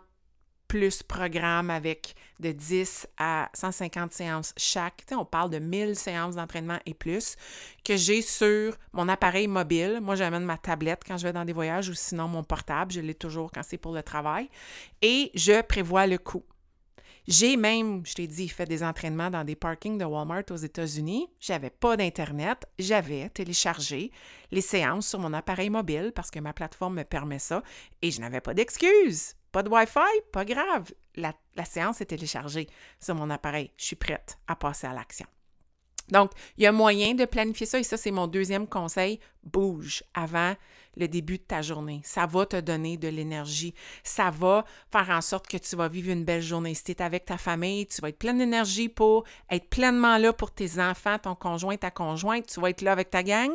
plus 0.72 1.04
programme 1.04 1.70
avec 1.70 2.16
de 2.40 2.54
10 2.54 3.06
à 3.18 3.50
150 3.54 4.14
séances 4.14 4.54
chaque. 4.56 5.04
on 5.12 5.26
parle 5.26 5.50
de 5.50 5.60
1000 5.60 5.98
séances 5.98 6.36
d'entraînement 6.36 6.78
et 6.86 6.94
plus 6.94 7.36
que 7.84 7.98
j'ai 7.98 8.22
sur 8.22 8.78
mon 8.94 9.10
appareil 9.10 9.50
mobile. 9.50 10.00
Moi, 10.02 10.16
j'amène 10.16 10.46
ma 10.46 10.58
tablette 10.58 11.02
quand 11.06 11.18
je 11.18 11.28
vais 11.28 11.34
dans 11.34 11.44
des 11.44 11.52
voyages 11.52 11.90
ou 11.90 11.94
sinon 11.94 12.30
mon 12.30 12.46
portable. 12.46 12.94
Je 12.94 13.02
l'ai 13.02 13.16
toujours 13.16 13.52
quand 13.52 13.64
c'est 13.64 13.78
pour 13.78 13.94
le 13.94 14.02
travail. 14.02 14.50
Et 15.02 15.30
je 15.36 15.62
prévois 15.62 16.08
le 16.08 16.18
coût. 16.18 16.46
J'ai 17.28 17.58
même, 17.58 18.06
je 18.06 18.14
t'ai 18.14 18.28
dit, 18.28 18.48
fait 18.48 18.66
des 18.66 18.82
entraînements 18.82 19.30
dans 19.30 19.44
des 19.44 19.58
parkings 19.58 19.98
de 19.98 20.06
Walmart 20.06 20.46
aux 20.52 20.56
États-Unis. 20.56 21.28
J'avais 21.42 21.70
pas 21.70 21.98
d'Internet. 21.98 22.66
J'avais 22.80 23.28
téléchargé 23.28 24.10
les 24.52 24.62
séances 24.62 25.10
sur 25.10 25.20
mon 25.20 25.34
appareil 25.34 25.70
mobile 25.70 26.14
parce 26.16 26.32
que 26.32 26.40
ma 26.40 26.54
plateforme 26.54 26.96
me 26.96 27.04
permet 27.04 27.40
ça 27.40 27.62
et 28.02 28.10
je 28.10 28.22
n'avais 28.22 28.40
pas 28.40 28.54
d'excuses. 28.54 29.36
Pas 29.52 29.64
de 29.64 29.70
Wi-Fi? 29.70 30.22
Pas 30.32 30.46
grave. 30.46 30.92
La, 31.16 31.34
séance 31.66 32.02
est 32.02 32.06
téléchargée 32.06 32.68
sur 33.00 33.16
mon 33.16 33.30
appareil. 33.30 33.72
Je 33.78 33.86
suis 33.86 33.96
prête 33.96 34.38
à 34.48 34.56
passer 34.56 34.88
à 34.88 34.94
l'action. 34.94 35.28
Donc, 36.10 36.32
il 36.58 36.64
y 36.64 36.68
a 36.68 36.72
moyen 36.72 37.14
de 37.14 37.26
planifier 37.26 37.66
ça 37.66 37.80
et 37.80 37.84
ça, 37.84 37.98
c'est 37.98 38.12
mon 38.12 38.28
deuxième 38.28 38.68
conseil. 38.68 39.20
Bouge 39.44 40.04
avant 40.14 40.56
le 40.98 41.08
début 41.08 41.38
de 41.38 41.44
ta 41.44 41.62
journée. 41.62 42.02
Ça 42.04 42.26
va 42.26 42.46
te 42.46 42.60
donner 42.60 42.98
de 42.98 43.08
l'énergie. 43.08 43.74
Ça 44.04 44.30
va 44.30 44.66
faire 44.92 45.10
en 45.10 45.22
sorte 45.22 45.48
que 45.48 45.58
tu 45.58 45.76
vas 45.76 45.88
vivre 45.88 46.12
une 46.12 46.26
belle 46.26 46.42
journée. 46.42 46.74
Si 46.74 46.84
tu 46.84 46.92
es 46.92 47.02
avec 47.02 47.26
ta 47.26 47.38
famille, 47.38 47.88
tu 47.88 48.02
vas 48.02 48.10
être 48.10 48.20
plein 48.20 48.34
d'énergie 48.34 48.90
pour 48.90 49.24
être 49.50 49.70
pleinement 49.70 50.18
là 50.18 50.34
pour 50.34 50.52
tes 50.52 50.80
enfants, 50.80 51.18
ton 51.20 51.36
conjoint, 51.36 51.78
ta 51.78 51.92
conjointe. 51.92 52.48
Tu 52.48 52.60
vas 52.60 52.70
être 52.70 52.82
là 52.82 52.92
avec 52.92 53.10
ta 53.10 53.24
gang. 53.24 53.52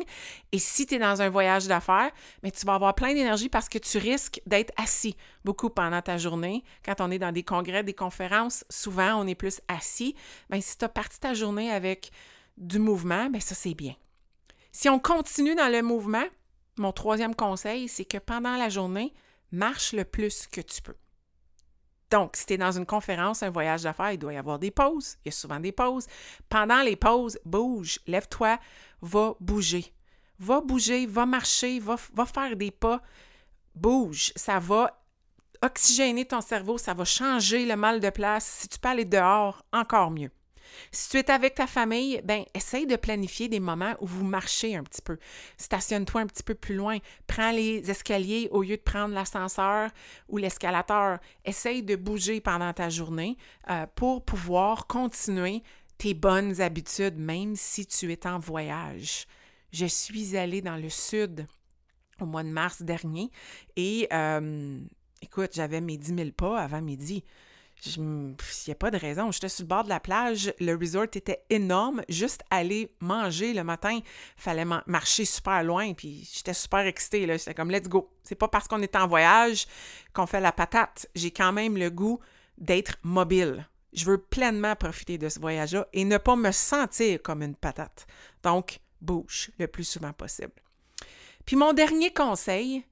Et 0.51 0.59
si 0.59 0.85
tu 0.85 0.95
es 0.95 0.99
dans 0.99 1.21
un 1.21 1.29
voyage 1.29 1.67
d'affaires, 1.67 2.11
mais 2.43 2.51
tu 2.51 2.65
vas 2.65 2.75
avoir 2.75 2.95
plein 2.95 3.13
d'énergie 3.13 3.49
parce 3.49 3.69
que 3.69 3.77
tu 3.77 3.97
risques 3.97 4.41
d'être 4.45 4.73
assis 4.77 5.15
beaucoup 5.43 5.69
pendant 5.69 6.01
ta 6.01 6.17
journée. 6.17 6.63
Quand 6.83 6.99
on 6.99 7.11
est 7.11 7.19
dans 7.19 7.31
des 7.31 7.43
congrès, 7.43 7.83
des 7.83 7.93
conférences, 7.93 8.65
souvent 8.69 9.15
on 9.15 9.27
est 9.27 9.35
plus 9.35 9.61
assis. 9.67 10.15
Bien, 10.49 10.61
si 10.61 10.77
tu 10.77 10.85
as 10.85 10.89
parti 10.89 11.19
ta 11.19 11.33
journée 11.33 11.71
avec 11.71 12.11
du 12.57 12.79
mouvement, 12.79 13.29
bien 13.29 13.39
ça 13.39 13.55
c'est 13.55 13.75
bien. 13.75 13.93
Si 14.71 14.89
on 14.89 14.99
continue 14.99 15.55
dans 15.55 15.71
le 15.71 15.81
mouvement, 15.81 16.25
mon 16.77 16.91
troisième 16.91 17.35
conseil, 17.35 17.87
c'est 17.87 18.05
que 18.05 18.17
pendant 18.17 18.57
la 18.57 18.69
journée, 18.69 19.13
marche 19.51 19.93
le 19.93 20.05
plus 20.05 20.47
que 20.47 20.61
tu 20.61 20.81
peux. 20.81 20.95
Donc, 22.09 22.37
si 22.37 22.45
tu 22.45 22.53
es 22.53 22.57
dans 22.57 22.71
une 22.71 22.85
conférence, 22.85 23.43
un 23.43 23.49
voyage 23.49 23.83
d'affaires, 23.83 24.13
il 24.13 24.17
doit 24.17 24.33
y 24.33 24.37
avoir 24.37 24.59
des 24.59 24.71
pauses. 24.71 25.17
Il 25.25 25.29
y 25.29 25.29
a 25.29 25.31
souvent 25.31 25.59
des 25.59 25.73
pauses. 25.73 26.07
Pendant 26.47 26.81
les 26.81 26.95
pauses, 26.95 27.37
bouge, 27.43 27.99
lève-toi, 28.07 28.59
va 29.01 29.33
bouger. 29.39 29.93
Va 30.39 30.61
bouger, 30.61 31.05
va 31.05 31.25
marcher, 31.25 31.79
va, 31.79 31.97
va 32.13 32.25
faire 32.25 32.55
des 32.55 32.71
pas. 32.71 33.01
Bouge. 33.75 34.31
Ça 34.35 34.59
va 34.59 35.03
oxygéner 35.61 36.25
ton 36.25 36.41
cerveau, 36.41 36.77
ça 36.77 36.93
va 36.93 37.03
changer 37.03 37.65
le 37.65 37.75
mal 37.75 37.99
de 37.99 38.09
place. 38.09 38.45
Si 38.45 38.69
tu 38.69 38.79
peux 38.79 38.89
aller 38.89 39.05
dehors, 39.05 39.65
encore 39.73 40.11
mieux. 40.11 40.31
Si 40.91 41.09
tu 41.09 41.17
es 41.17 41.31
avec 41.31 41.55
ta 41.55 41.67
famille, 41.67 42.21
ben 42.23 42.43
essaye 42.53 42.87
de 42.87 42.95
planifier 42.95 43.47
des 43.47 43.59
moments 43.59 43.95
où 43.99 44.07
vous 44.07 44.25
marchez 44.25 44.75
un 44.75 44.83
petit 44.83 45.01
peu. 45.01 45.17
Stationne-toi 45.57 46.21
un 46.21 46.27
petit 46.27 46.43
peu 46.43 46.55
plus 46.55 46.75
loin. 46.75 46.97
Prends 47.27 47.51
les 47.51 47.89
escaliers 47.89 48.47
au 48.51 48.63
lieu 48.63 48.77
de 48.77 48.81
prendre 48.81 49.13
l'ascenseur 49.13 49.89
ou 50.29 50.37
l'escalateur. 50.37 51.19
Essaye 51.45 51.83
de 51.83 51.95
bouger 51.95 52.41
pendant 52.41 52.73
ta 52.73 52.89
journée 52.89 53.37
euh, 53.69 53.85
pour 53.95 54.23
pouvoir 54.23 54.87
continuer 54.87 55.63
tes 55.97 56.13
bonnes 56.13 56.61
habitudes, 56.61 57.17
même 57.17 57.55
si 57.55 57.85
tu 57.85 58.11
es 58.11 58.27
en 58.27 58.39
voyage. 58.39 59.25
Je 59.71 59.85
suis 59.85 60.37
allée 60.37 60.61
dans 60.61 60.77
le 60.77 60.89
sud 60.89 61.47
au 62.21 62.25
mois 62.25 62.43
de 62.43 62.49
mars 62.49 62.81
dernier 62.81 63.29
et 63.75 64.07
euh, 64.11 64.79
écoute, 65.21 65.51
j'avais 65.53 65.81
mes 65.81 65.97
10 65.97 66.15
000 66.15 66.31
pas 66.31 66.59
avant 66.59 66.81
midi 66.81 67.23
Il 67.85 68.35
n'y 68.67 68.71
a 68.71 68.75
pas 68.75 68.91
de 68.91 68.97
raison. 68.97 69.31
J'étais 69.31 69.49
sur 69.49 69.63
le 69.63 69.67
bord 69.67 69.83
de 69.83 69.89
la 69.89 69.99
plage. 69.99 70.53
Le 70.59 70.73
resort 70.75 71.03
était 71.03 71.43
énorme. 71.49 72.01
Juste 72.09 72.41
aller 72.49 72.91
manger 72.99 73.53
le 73.53 73.63
matin, 73.63 73.99
fallait 74.35 74.65
marcher 74.65 75.25
super 75.25 75.63
loin. 75.63 75.93
Puis 75.93 76.27
j'étais 76.33 76.53
super 76.53 76.79
excitée. 76.79 77.27
J'étais 77.27 77.53
comme, 77.53 77.71
let's 77.71 77.87
go. 77.87 78.09
C'est 78.23 78.35
pas 78.35 78.47
parce 78.47 78.67
qu'on 78.67 78.81
est 78.81 78.95
en 78.95 79.07
voyage 79.07 79.67
qu'on 80.13 80.25
fait 80.25 80.41
la 80.41 80.51
patate. 80.51 81.07
J'ai 81.15 81.31
quand 81.31 81.53
même 81.53 81.77
le 81.77 81.89
goût 81.89 82.19
d'être 82.57 82.97
mobile. 83.03 83.67
Je 83.93 84.05
veux 84.05 84.17
pleinement 84.17 84.75
profiter 84.75 85.17
de 85.17 85.29
ce 85.29 85.39
voyage-là 85.39 85.87
et 85.93 86.03
ne 86.03 86.17
pas 86.17 86.35
me 86.35 86.51
sentir 86.51 87.21
comme 87.21 87.41
une 87.41 87.55
patate. 87.55 88.05
Donc, 88.43 88.79
bouge 89.01 89.51
le 89.59 89.67
plus 89.67 89.85
souvent 89.85 90.13
possible. 90.13 90.51
Puis 91.45 91.55
mon 91.55 91.73
dernier 91.73 92.11
conseil, 92.13 92.83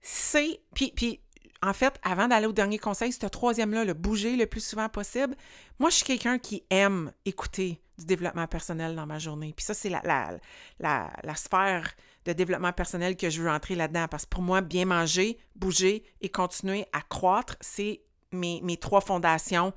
c'est. 0.00 0.60
Puis, 0.74 0.92
puis 0.94 1.20
en 1.62 1.72
fait, 1.72 1.98
avant 2.02 2.28
d'aller 2.28 2.46
au 2.46 2.52
dernier 2.52 2.78
conseil, 2.78 3.12
ce 3.12 3.26
troisième-là, 3.26 3.84
le 3.84 3.94
bouger 3.94 4.36
le 4.36 4.46
plus 4.46 4.64
souvent 4.64 4.88
possible, 4.88 5.36
moi, 5.78 5.90
je 5.90 5.96
suis 5.96 6.04
quelqu'un 6.04 6.38
qui 6.38 6.64
aime 6.70 7.12
écouter 7.26 7.80
du 7.98 8.06
développement 8.06 8.46
personnel 8.46 8.96
dans 8.96 9.06
ma 9.06 9.18
journée. 9.18 9.52
Puis 9.54 9.64
ça, 9.64 9.74
c'est 9.74 9.90
la, 9.90 10.38
la, 10.78 11.34
sphère 11.34 11.94
de 12.24 12.32
développement 12.32 12.72
personnel 12.72 13.16
que 13.16 13.28
je 13.28 13.42
veux 13.42 13.50
entrer 13.50 13.74
là-dedans. 13.74 14.06
Parce 14.10 14.24
que 14.24 14.30
pour 14.30 14.42
moi, 14.42 14.62
bien 14.62 14.86
manger, 14.86 15.38
bouger 15.54 16.02
et 16.22 16.30
continuer 16.30 16.86
à 16.94 17.02
croître, 17.02 17.56
c'est 17.60 18.00
mes, 18.32 18.60
mes 18.62 18.78
trois 18.78 19.02
fondations 19.02 19.74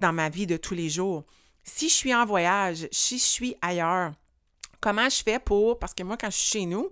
dans 0.00 0.12
ma 0.12 0.30
vie 0.30 0.46
de 0.46 0.56
tous 0.56 0.74
les 0.74 0.88
jours. 0.88 1.24
Si 1.64 1.88
je 1.88 1.94
suis 1.94 2.14
en 2.14 2.24
voyage, 2.24 2.88
si 2.92 3.18
je 3.18 3.24
suis 3.24 3.56
ailleurs, 3.60 4.12
comment 4.80 5.08
je 5.08 5.22
fais 5.22 5.38
pour, 5.38 5.78
parce 5.78 5.92
que 5.92 6.02
moi, 6.02 6.16
quand 6.16 6.30
je 6.30 6.36
suis 6.36 6.60
chez 6.60 6.66
nous, 6.66 6.90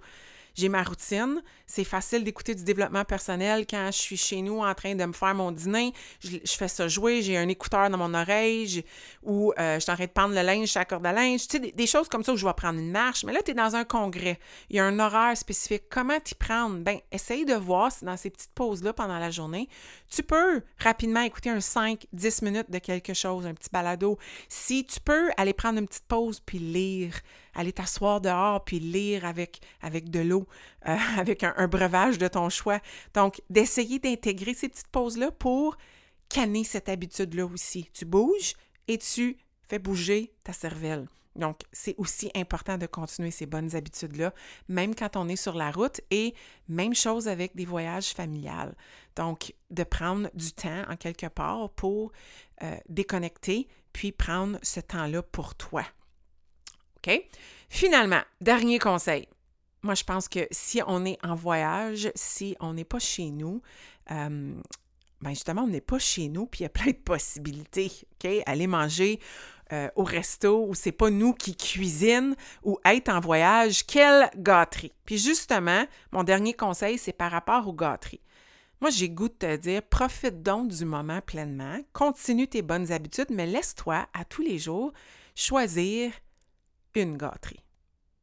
j'ai 0.54 0.68
ma 0.68 0.82
routine. 0.82 1.42
C'est 1.66 1.84
facile 1.84 2.24
d'écouter 2.24 2.54
du 2.54 2.64
développement 2.64 3.04
personnel 3.04 3.66
quand 3.68 3.86
je 3.86 3.98
suis 3.98 4.16
chez 4.16 4.42
nous 4.42 4.60
en 4.60 4.74
train 4.74 4.94
de 4.94 5.04
me 5.04 5.12
faire 5.12 5.34
mon 5.34 5.50
dîner. 5.50 5.92
Je, 6.20 6.38
fais 6.46 6.68
ça 6.68 6.88
jouer, 6.88 7.22
j'ai 7.22 7.36
un 7.36 7.48
écouteur 7.48 7.88
dans 7.90 7.98
mon 7.98 8.12
oreille 8.14 8.84
ou 9.22 9.52
euh, 9.58 9.76
je 9.76 9.80
suis 9.80 9.90
en 9.90 9.94
train 9.94 10.04
de 10.04 10.10
prendre 10.10 10.34
le 10.34 10.42
linge 10.42 10.74
la 10.74 10.84
corde 10.84 11.06
à 11.06 11.12
linge. 11.12 11.48
Tu 11.48 11.58
sais, 11.58 11.72
des, 11.72 11.86
choses 11.86 12.08
comme 12.08 12.22
ça 12.22 12.32
où 12.32 12.36
je 12.36 12.46
vais 12.46 12.52
prendre 12.54 12.78
une 12.78 12.90
marche. 12.90 13.24
Mais 13.24 13.32
là, 13.32 13.40
tu 13.42 13.52
es 13.52 13.54
dans 13.54 13.76
un 13.76 13.84
congrès. 13.84 14.38
Il 14.70 14.76
y 14.76 14.78
a 14.78 14.84
un 14.84 14.98
horaire 14.98 15.36
spécifique. 15.36 15.84
Comment 15.90 16.20
t'y 16.20 16.34
prendre? 16.34 16.78
Ben, 16.78 16.98
essaye 17.10 17.44
de 17.44 17.54
voir 17.54 17.90
si 17.92 18.04
dans 18.04 18.16
ces 18.16 18.30
petites 18.30 18.52
pauses-là 18.54 18.92
pendant 18.92 19.18
la 19.18 19.30
journée, 19.30 19.68
tu 20.10 20.22
peux 20.22 20.62
rapidement 20.78 21.22
écouter 21.22 21.50
un 21.50 21.58
5-10 21.58 22.44
minutes 22.44 22.70
de 22.70 22.78
quelque 22.78 23.14
chose, 23.14 23.46
un 23.46 23.54
petit 23.54 23.70
balado. 23.72 24.18
Si 24.48 24.84
tu 24.84 25.00
peux 25.00 25.30
aller 25.36 25.52
prendre 25.52 25.78
une 25.78 25.86
petite 25.86 26.06
pause 26.06 26.40
puis 26.40 26.58
lire 26.58 27.14
aller 27.54 27.72
t'asseoir 27.72 28.20
dehors 28.20 28.64
puis 28.64 28.80
lire 28.80 29.24
avec, 29.24 29.60
avec 29.80 30.10
de 30.10 30.20
l'eau, 30.20 30.46
euh, 30.86 30.96
avec 31.18 31.44
un, 31.44 31.68
breuvage 31.68 32.18
de 32.18 32.28
ton 32.28 32.48
choix. 32.48 32.80
Donc, 33.14 33.40
d'essayer 33.50 33.98
d'intégrer 33.98 34.54
ces 34.54 34.68
petites 34.68 34.88
pauses-là 34.88 35.30
pour 35.30 35.76
canner 36.28 36.64
cette 36.64 36.88
habitude-là 36.88 37.46
aussi. 37.46 37.90
Tu 37.92 38.04
bouges 38.04 38.54
et 38.88 38.98
tu 38.98 39.36
fais 39.68 39.78
bouger 39.78 40.32
ta 40.42 40.52
cervelle. 40.52 41.06
Donc, 41.36 41.62
c'est 41.72 41.94
aussi 41.98 42.30
important 42.34 42.78
de 42.78 42.86
continuer 42.86 43.30
ces 43.30 43.46
bonnes 43.46 43.74
habitudes-là, 43.74 44.32
même 44.68 44.94
quand 44.94 45.16
on 45.16 45.28
est 45.28 45.36
sur 45.36 45.54
la 45.54 45.70
route 45.70 46.00
et 46.10 46.34
même 46.68 46.94
chose 46.94 47.26
avec 47.26 47.56
des 47.56 47.64
voyages 47.64 48.12
familiales. 48.12 48.74
Donc, 49.16 49.52
de 49.70 49.82
prendre 49.82 50.30
du 50.34 50.52
temps 50.52 50.84
en 50.88 50.96
quelque 50.96 51.26
part 51.26 51.70
pour 51.70 52.12
euh, 52.62 52.76
déconnecter, 52.88 53.66
puis 53.92 54.12
prendre 54.12 54.58
ce 54.62 54.80
temps-là 54.80 55.22
pour 55.22 55.54
toi. 55.56 55.84
OK? 56.98 57.20
Finalement, 57.68 58.22
dernier 58.40 58.78
conseil. 58.78 59.28
Moi, 59.84 59.94
je 59.94 60.02
pense 60.02 60.28
que 60.28 60.48
si 60.50 60.80
on 60.86 61.04
est 61.04 61.18
en 61.22 61.34
voyage, 61.34 62.10
si 62.14 62.56
on 62.58 62.72
n'est 62.72 62.86
pas 62.86 62.98
chez 62.98 63.30
nous, 63.30 63.60
euh, 64.10 64.54
ben 65.20 65.30
justement, 65.30 65.64
on 65.64 65.68
n'est 65.68 65.82
pas 65.82 65.98
chez 65.98 66.28
nous, 66.28 66.46
puis 66.46 66.60
il 66.60 66.62
y 66.62 66.66
a 66.66 66.70
plein 66.70 66.90
de 66.90 66.96
possibilités. 66.96 67.92
OK? 68.14 68.30
Aller 68.46 68.66
manger 68.66 69.20
euh, 69.74 69.90
au 69.94 70.04
resto 70.04 70.66
où 70.66 70.74
c'est 70.74 70.90
pas 70.90 71.10
nous 71.10 71.34
qui 71.34 71.54
cuisinent 71.54 72.34
ou 72.62 72.78
être 72.86 73.10
en 73.10 73.20
voyage, 73.20 73.84
quelle 73.84 74.30
gâterie. 74.38 74.92
Puis 75.04 75.18
justement, 75.18 75.84
mon 76.12 76.24
dernier 76.24 76.54
conseil, 76.54 76.96
c'est 76.96 77.12
par 77.12 77.30
rapport 77.30 77.68
aux 77.68 77.74
gâteries. 77.74 78.22
Moi, 78.80 78.88
j'ai 78.88 79.10
goût 79.10 79.28
de 79.28 79.34
te 79.34 79.56
dire, 79.56 79.82
profite 79.82 80.42
donc 80.42 80.68
du 80.68 80.86
moment 80.86 81.20
pleinement, 81.20 81.78
continue 81.92 82.48
tes 82.48 82.62
bonnes 82.62 82.90
habitudes, 82.90 83.30
mais 83.30 83.46
laisse-toi 83.46 84.06
à 84.14 84.24
tous 84.24 84.42
les 84.42 84.58
jours 84.58 84.94
choisir 85.34 86.10
une 86.94 87.18
gâterie. 87.18 87.62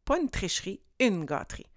Pas 0.06 0.18
une 0.18 0.30
tricherie, 0.30 0.82
une 1.02 1.26
gâterie. 1.26 1.68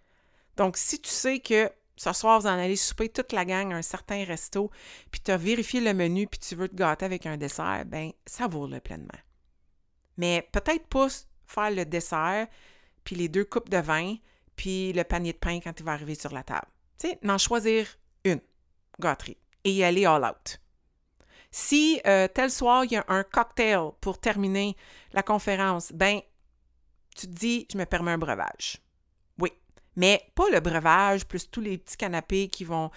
Donc, 0.57 0.77
si 0.77 1.01
tu 1.01 1.11
sais 1.11 1.41
que 1.41 1.71
ce 1.97 2.13
soir, 2.13 2.41
vous 2.41 2.47
en 2.47 2.59
allez 2.59 2.77
souper 2.77 3.09
toute 3.09 3.33
la 3.33 3.45
gang 3.45 3.73
à 3.73 3.77
un 3.77 3.83
certain 3.83 4.25
resto, 4.25 4.71
puis 5.11 5.21
tu 5.21 5.31
as 5.31 5.37
vérifié 5.37 5.81
le 5.81 5.95
menu, 5.95 6.27
puis 6.27 6.39
tu 6.39 6.55
veux 6.55 6.69
te 6.69 6.75
gâter 6.75 7.05
avec 7.05 7.27
un 7.27 7.37
dessert, 7.37 7.85
ben 7.87 8.13
ça 8.27 8.47
vaut-le 8.47 8.81
pleinement. 8.81 9.09
Mais 10.17 10.49
peut-être 10.53 10.87
pas 10.87 11.09
faire 11.47 11.71
le 11.71 11.85
dessert, 11.85 12.47
puis 13.05 13.17
les 13.17 13.29
deux 13.29 13.45
coupes 13.45 13.69
de 13.69 13.79
vin, 13.79 14.17
puis 14.57 14.93
le 14.93 15.05
panier 15.05 15.33
de 15.33 15.39
pain 15.39 15.61
quand 15.61 15.79
il 15.79 15.85
va 15.85 15.93
arriver 15.93 16.15
sur 16.15 16.33
la 16.33 16.43
table. 16.43 16.69
Tu 16.99 17.09
sais, 17.09 17.19
n'en 17.23 17.39
choisir 17.39 17.87
une 18.25 18.41
gâterie 19.01 19.39
et 19.65 19.73
y 19.73 19.85
aller 19.85 20.07
all 20.07 20.25
out. 20.25 20.61
Si 21.51 22.01
euh, 22.07 22.27
tel 22.27 22.51
soir, 22.51 22.85
il 22.85 22.93
y 22.93 22.97
a 22.97 23.05
un 23.09 23.23
cocktail 23.23 23.91
pour 24.01 24.19
terminer 24.19 24.77
la 25.13 25.23
conférence, 25.23 25.93
ben 25.93 26.21
tu 27.15 27.29
te 27.29 27.33
dis, 27.33 27.69
je 27.73 27.79
me 27.79 27.87
permets 27.87 28.11
un 28.11 28.19
breuvage. 28.19 28.84
Mais 29.97 30.23
pas 30.35 30.49
le 30.51 30.61
breuvage 30.61 31.27
plus 31.27 31.51
tous 31.51 31.61
les 31.61 31.79
petits 31.79 31.97
canapés 31.97 32.49
qui 32.49 32.65
vont 32.65 32.91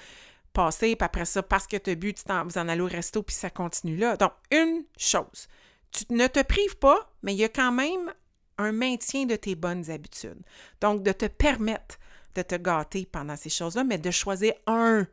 passer, 0.54 0.96
puis 0.96 1.06
après 1.06 1.26
ça, 1.26 1.44
parce 1.44 1.68
que 1.68 1.78
tu 1.78 1.92
as 1.92 1.96
bu, 1.96 2.14
tu 2.14 2.32
en, 2.32 2.44
vous 2.44 2.58
en 2.58 2.68
allez 2.68 2.82
au 2.82 2.88
resto, 2.88 3.22
puis 3.22 3.36
ça 3.36 3.50
continue 3.50 3.98
là. 3.98 4.18
Donc, 4.18 4.32
une 4.52 4.84
chose, 4.98 5.48
tu 5.92 6.06
ne 6.10 6.28
te 6.28 6.42
prives 6.42 6.78
pas, 6.78 7.12
mais 7.22 7.34
il 7.34 7.38
y 7.38 7.44
a 7.44 7.50
quand 7.50 7.72
même 7.72 8.14
un 8.58 8.72
maintien 8.72 9.26
de 9.26 9.36
tes 9.36 9.56
bonnes 9.56 9.92
habitudes. 9.92 10.42
Donc, 10.82 11.04
de 11.04 11.12
te 11.12 11.26
permettre 11.26 12.00
de 12.38 12.42
te 12.44 12.56
gâter 12.56 13.08
pendant 13.12 13.36
ces 13.36 13.50
choses-là, 13.50 13.84
mais 13.84 13.98
de 13.98 14.12
choisir 14.12 14.54
un, 14.68 15.08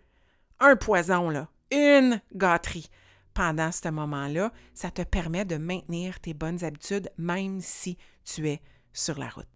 un 0.60 0.76
poison, 0.76 1.30
là, 1.30 1.48
une 1.70 2.20
gâterie 2.34 2.90
pendant 3.32 3.72
ce 3.72 3.88
moment-là, 3.88 4.52
ça 4.74 4.90
te 4.90 5.02
permet 5.02 5.44
de 5.44 5.56
maintenir 5.56 6.20
tes 6.20 6.34
bonnes 6.34 6.64
habitudes, 6.64 7.10
même 7.18 7.60
si 7.60 7.98
tu 8.24 8.48
es 8.48 8.60
sur 8.92 9.18
la 9.18 9.28
route. 9.28 9.53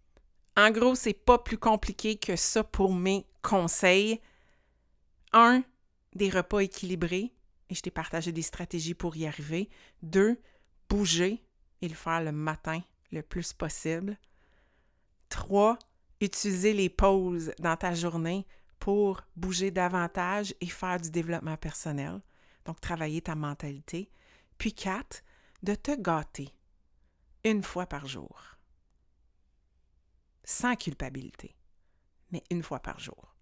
En 0.59 0.73
gros, 0.73 0.97
c'est 0.97 1.15
pas 1.15 1.39
plus 1.39 1.57
compliqué 1.57 2.17
que 2.17 2.35
ça 2.35 2.65
pour 2.65 2.93
mes 2.93 3.25
conseils. 3.43 4.21
Un, 5.33 5.63
des 6.17 6.31
repas 6.31 6.59
équilibrés, 6.59 7.33
et 7.71 7.77
je 7.77 7.81
t'ai 7.81 7.93
partagé 7.93 8.33
des 8.33 8.43
stratégies 8.43 8.95
pour 8.95 9.17
y 9.17 9.25
arriver. 9.25 9.69
Deux, 10.03 10.37
bouger 10.89 11.45
et 11.81 11.87
le 11.87 11.95
faire 11.95 12.25
le 12.25 12.33
matin 12.33 12.81
le 13.13 13.23
plus 13.23 13.53
possible. 13.53 14.19
Trois, 15.29 15.79
utiliser 16.21 16.73
les 16.73 16.89
pauses 16.89 17.53
dans 17.61 17.77
ta 17.77 17.95
journée 17.95 18.45
pour 18.81 19.23
bouger 19.37 19.71
davantage 19.71 20.57
et 20.61 20.67
faire 20.67 21.01
du 21.01 21.13
développement 21.13 21.57
personnel, 21.57 22.21
donc 22.65 22.81
travailler 22.81 23.23
ta 23.23 23.37
mentalité. 23.37 24.11
Puis 24.59 24.73
quatre, 24.73 25.23
de 25.63 25.77
te 25.77 25.95
gâter 25.95 26.53
une 27.45 27.63
fois 27.63 27.87
par 27.87 28.09
jour 28.09 28.58
sans 30.45 30.77
culpabilité, 30.77 31.55
mais 32.31 32.43
une 32.51 32.63
fois 32.63 32.81
par 32.81 32.99
jour. 32.99 33.35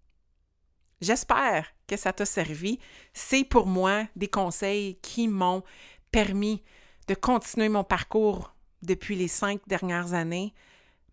J'espère 0.99 1.67
que 1.87 1.95
ça 1.95 2.11
t'a 2.11 2.25
servi. 2.25 2.79
C'est 3.13 3.43
pour 3.43 3.67
moi 3.67 4.07
des 4.15 4.27
conseils 4.27 4.97
qui 5.01 5.27
m'ont 5.27 5.63
permis 6.11 6.63
de 7.07 7.13
continuer 7.13 7.69
mon 7.69 7.83
parcours 7.83 8.53
depuis 8.81 9.15
les 9.15 9.27
cinq 9.27 9.61
dernières 9.67 10.13
années, 10.13 10.53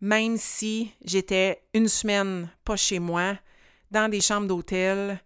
même 0.00 0.36
si 0.36 0.92
j'étais 1.04 1.62
une 1.74 1.88
semaine 1.88 2.50
pas 2.64 2.76
chez 2.76 2.98
moi, 2.98 3.38
dans 3.90 4.10
des 4.10 4.20
chambres 4.20 4.48
d'hôtel, 4.48 5.22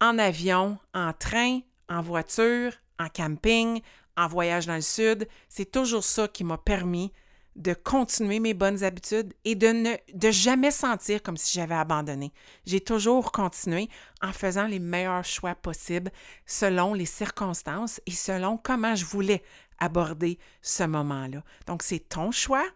en 0.00 0.18
avion, 0.18 0.78
en 0.92 1.12
train, 1.12 1.60
en 1.88 2.02
voiture, 2.02 2.72
en 2.98 3.08
camping, 3.08 3.80
en 4.16 4.26
voyage 4.26 4.66
dans 4.66 4.74
le 4.74 4.80
sud. 4.80 5.28
C'est 5.48 5.70
toujours 5.70 6.04
ça 6.04 6.28
qui 6.28 6.44
m'a 6.44 6.58
permis 6.58 7.12
de 7.56 7.72
continuer 7.72 8.40
mes 8.40 8.54
bonnes 8.54 8.82
habitudes 8.82 9.32
et 9.44 9.54
de 9.54 9.68
ne 9.68 9.94
de 10.12 10.30
jamais 10.30 10.70
sentir 10.70 11.22
comme 11.22 11.36
si 11.36 11.54
j'avais 11.54 11.74
abandonné. 11.74 12.32
J'ai 12.66 12.80
toujours 12.80 13.32
continué 13.32 13.88
en 14.22 14.32
faisant 14.32 14.66
les 14.66 14.80
meilleurs 14.80 15.24
choix 15.24 15.54
possibles 15.54 16.10
selon 16.46 16.94
les 16.94 17.06
circonstances 17.06 18.00
et 18.06 18.10
selon 18.10 18.56
comment 18.56 18.94
je 18.94 19.04
voulais 19.04 19.42
aborder 19.78 20.38
ce 20.62 20.84
moment-là. 20.84 21.42
Donc 21.66 21.82
c'est 21.82 22.08
ton 22.08 22.30
choix, 22.30 22.66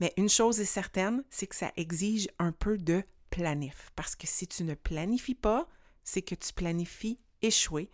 mais 0.00 0.12
une 0.16 0.28
chose 0.28 0.60
est 0.60 0.64
certaine, 0.64 1.22
c'est 1.30 1.46
que 1.46 1.56
ça 1.56 1.72
exige 1.76 2.28
un 2.38 2.52
peu 2.52 2.78
de 2.78 3.02
planif 3.30 3.90
parce 3.94 4.16
que 4.16 4.26
si 4.26 4.46
tu 4.48 4.64
ne 4.64 4.74
planifies 4.74 5.34
pas, 5.34 5.68
c'est 6.02 6.22
que 6.22 6.34
tu 6.34 6.52
planifies 6.52 7.20
échouer 7.42 7.90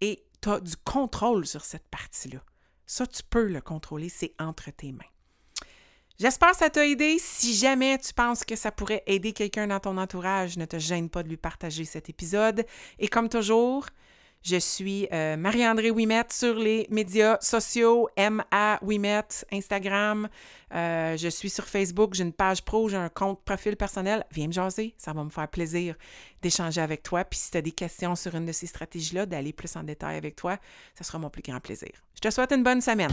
et 0.00 0.26
tu 0.42 0.50
as 0.50 0.60
du 0.60 0.76
contrôle 0.76 1.46
sur 1.46 1.64
cette 1.64 1.88
partie-là. 1.88 2.40
Ça, 2.86 3.06
tu 3.06 3.22
peux 3.28 3.46
le 3.46 3.60
contrôler, 3.60 4.08
c'est 4.08 4.34
entre 4.38 4.70
tes 4.70 4.92
mains. 4.92 5.04
J'espère 6.18 6.52
que 6.52 6.58
ça 6.58 6.70
t'a 6.70 6.86
aidé. 6.86 7.16
Si 7.18 7.54
jamais 7.54 7.98
tu 7.98 8.14
penses 8.14 8.44
que 8.44 8.54
ça 8.54 8.70
pourrait 8.70 9.02
aider 9.06 9.32
quelqu'un 9.32 9.66
dans 9.66 9.80
ton 9.80 9.98
entourage, 9.98 10.56
ne 10.56 10.64
te 10.64 10.78
gêne 10.78 11.10
pas 11.10 11.24
de 11.24 11.28
lui 11.28 11.36
partager 11.36 11.84
cet 11.84 12.08
épisode. 12.08 12.64
Et 13.00 13.08
comme 13.08 13.28
toujours, 13.28 13.86
Je 14.44 14.56
suis 14.56 15.08
euh, 15.10 15.38
Marie-André 15.38 15.90
Ouimet 15.90 16.26
sur 16.30 16.54
les 16.56 16.86
médias 16.90 17.38
sociaux, 17.40 18.10
M-A 18.14 18.78
Ouimet, 18.82 19.24
Instagram. 19.50 20.28
Euh, 20.74 21.16
je 21.16 21.28
suis 21.28 21.48
sur 21.48 21.64
Facebook, 21.64 22.12
j'ai 22.12 22.24
une 22.24 22.32
page 22.34 22.62
pro, 22.62 22.90
j'ai 22.90 22.98
un 22.98 23.08
compte 23.08 23.42
profil 23.42 23.74
personnel. 23.74 24.22
Viens 24.32 24.48
me 24.48 24.52
jaser, 24.52 24.94
ça 24.98 25.14
va 25.14 25.24
me 25.24 25.30
faire 25.30 25.48
plaisir 25.48 25.94
d'échanger 26.42 26.82
avec 26.82 27.02
toi. 27.02 27.24
Puis 27.24 27.38
si 27.38 27.52
tu 27.52 27.56
as 27.56 27.62
des 27.62 27.72
questions 27.72 28.14
sur 28.16 28.34
une 28.34 28.44
de 28.44 28.52
ces 28.52 28.66
stratégies-là, 28.66 29.24
d'aller 29.24 29.54
plus 29.54 29.74
en 29.76 29.82
détail 29.82 30.18
avec 30.18 30.36
toi, 30.36 30.58
ce 30.98 31.04
sera 31.04 31.18
mon 31.18 31.30
plus 31.30 31.42
grand 31.42 31.60
plaisir. 31.60 31.92
Je 32.14 32.20
te 32.20 32.30
souhaite 32.30 32.52
une 32.52 32.62
bonne 32.62 32.82
semaine. 32.82 33.12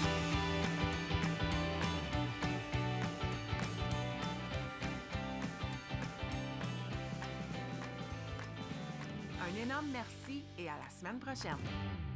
Un 11.11 11.15
énorme 11.15 12.10